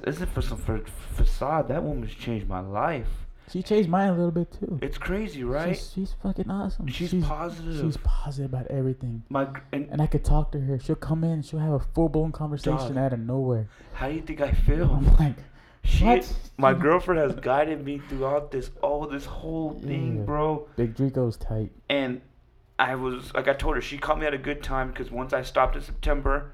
[0.01, 0.83] this isn't for some fa-
[1.15, 1.69] facade.
[1.69, 3.07] That woman's changed my life.
[3.51, 4.79] She changed mine a little bit too.
[4.81, 5.77] It's crazy, right?
[5.77, 6.87] She's, she's fucking awesome.
[6.87, 7.81] She's positive.
[7.85, 9.25] She's positive about everything.
[9.29, 10.79] my and And I could talk to her.
[10.79, 11.43] She'll come in.
[11.43, 12.97] She'll have a full blown conversation Dog.
[12.97, 13.69] out of nowhere.
[13.93, 14.91] how do you think I feel?
[14.91, 15.35] I'm like,
[15.85, 16.33] She, What?
[16.57, 20.23] my girlfriend has guided me throughout this, all this whole thing, Yeah.
[20.23, 20.69] bro.
[20.77, 21.73] Big Drico's tight.
[21.91, 22.23] And
[22.79, 25.33] I was like, I told her, she caught me at a good time because once
[25.35, 26.53] I stopped in September,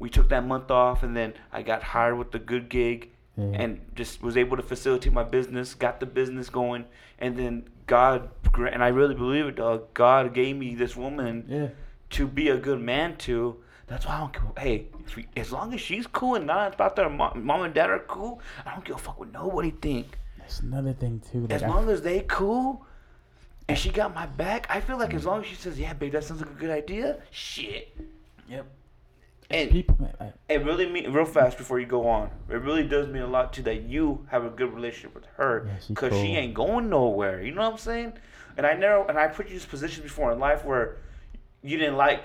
[0.00, 3.44] we took that month off, and then I got hired with the good gig, Yeah.
[3.44, 6.86] and just was able to facilitate my business, got the business going,
[7.20, 9.94] and then God, and I really believe it, dog.
[9.94, 11.68] God gave me this woman yeah.
[12.10, 13.56] to be a good man to.
[13.86, 14.42] That's why I don't give.
[14.58, 14.86] Hey,
[15.16, 17.98] we, as long as she's cool and not about their mom, mom and dad are
[18.00, 20.16] cool, I don't give a fuck what nobody think.
[20.38, 21.46] That's another thing too.
[21.50, 22.86] As I- long as they cool,
[23.68, 25.26] and she got my back, I feel like as mm.
[25.26, 27.96] long as she says, "Yeah, babe, that sounds like a good idea," shit.
[28.48, 28.66] Yep.
[29.50, 32.30] And people, man, it really mean real fast before you go on.
[32.48, 35.66] It really does mean a lot to that you have a good relationship with her,
[35.66, 37.42] Yeah, she cause she ain't going nowhere.
[37.42, 38.12] You know what I'm saying?
[38.56, 40.98] And I never, and I put you in this position before in life where
[41.62, 42.24] you didn't like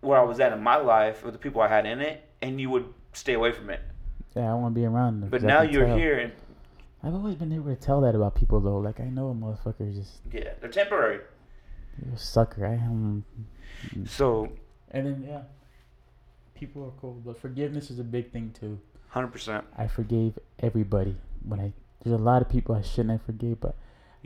[0.00, 2.60] where I was at in my life or the people I had in it, and
[2.60, 3.80] you would stay away from it.
[4.36, 5.30] yeah, I want to be around them.
[5.30, 5.96] But now you're tell.
[5.96, 6.32] here, and
[7.02, 8.78] I've always been able to tell that about people though.
[8.78, 11.20] Like I know a motherfucker just yeah, they're temporary.
[12.04, 12.66] you're a sucker.
[12.66, 13.24] I am.
[14.06, 14.48] So,
[14.90, 15.42] And then yeah,
[16.58, 18.78] people are cool, but forgiveness is a big thing too.
[19.08, 19.64] hundred percent.
[19.76, 21.72] I forgave everybody when I.
[22.02, 23.74] There's a lot of people I shouldn't have forgave, but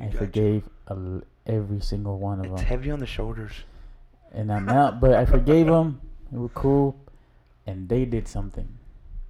[0.00, 2.60] I forgave a every single one of It's them.
[2.60, 3.52] It's heavy on the shoulders.
[4.32, 6.00] And I'm out, but I forgave them.
[6.30, 6.96] They were cool,
[7.66, 8.68] and they did something.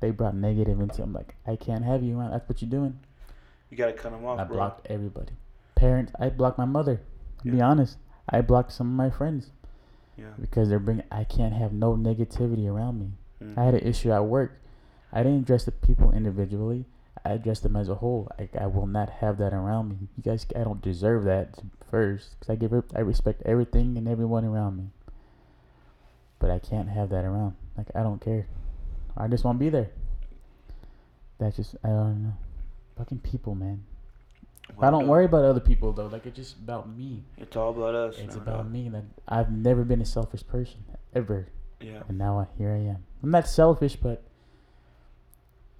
[0.00, 1.02] They brought negative into.
[1.02, 2.32] I'm like, I can't have you around.
[2.32, 2.98] That's what you're doing.
[3.70, 4.56] You gotta cut them off, I bro.
[4.56, 5.32] blocked everybody.
[5.76, 7.00] Parents, I blocked my mother.
[7.44, 7.96] To be honest,
[8.28, 9.50] I blocked some of my friends
[10.20, 10.32] Yeah.
[10.38, 11.04] because they're bringing.
[11.10, 13.12] I can't have no negativity around me.
[13.42, 13.56] Mm.
[13.56, 14.60] I had an issue at work.
[15.12, 16.84] I didn't address the people individually.
[17.24, 18.30] I addressed them as a whole.
[18.38, 19.96] I, I will not have that around me.
[20.16, 21.58] You guys, I don't deserve that
[21.90, 24.90] first because I give, I respect everything and everyone around me.
[26.38, 27.56] But I can't have that around.
[27.76, 28.46] Like I don't care.
[29.16, 29.90] I just won't be there.
[31.38, 32.36] That's just I don't know.
[32.96, 33.84] Fucking people, man.
[34.80, 36.06] I don't worry about other people though.
[36.06, 37.24] Like it's just about me.
[37.38, 38.16] It's all about us.
[38.18, 38.88] It's about me.
[38.88, 41.48] That I've never been a selfish person ever,
[41.80, 42.02] Yeah.
[42.08, 43.04] and now I, here I am.
[43.22, 44.22] I'm not selfish, but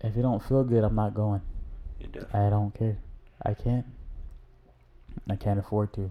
[0.00, 1.42] if it don't feel good, I'm not going.
[2.32, 2.98] I don't care.
[3.44, 3.86] I can't.
[5.28, 6.10] I can't afford to.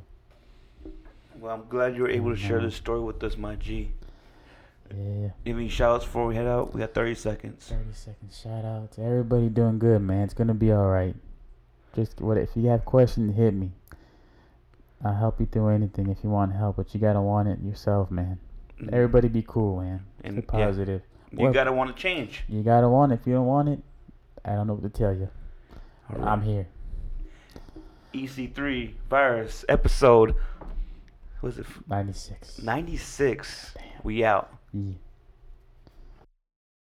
[1.39, 2.63] Well, I'm glad you were able to share Mhm.
[2.63, 3.91] this story with us, my G.
[4.95, 5.30] Yeah.
[5.45, 6.73] Any shout outs before we head out?
[6.73, 7.67] We got 30 seconds.
[7.67, 10.23] 30 seconds shout out to everybody doing good, man.
[10.23, 11.15] It's gonna be all right.
[12.00, 13.72] Just what if you have questions, hit me.
[15.04, 18.10] I'll help you through anything if you want help, but you gotta want it yourself,
[18.10, 18.39] man.
[18.82, 18.93] Mm.
[18.93, 20.06] Everybody be cool, man.
[20.24, 20.41] And, yeah.
[20.47, 21.02] positive.
[21.32, 22.45] You Well- gotta want to change.
[22.47, 23.20] You gotta want it.
[23.20, 23.82] If you don't want it,
[24.45, 25.28] I don't know what to tell you.
[26.10, 26.68] All I'm here.
[28.14, 30.36] EC3 virus episode.
[31.41, 32.62] Was it 96.
[32.64, 33.76] 96?
[34.04, 34.50] We out.
[34.74, 34.93] Yeah.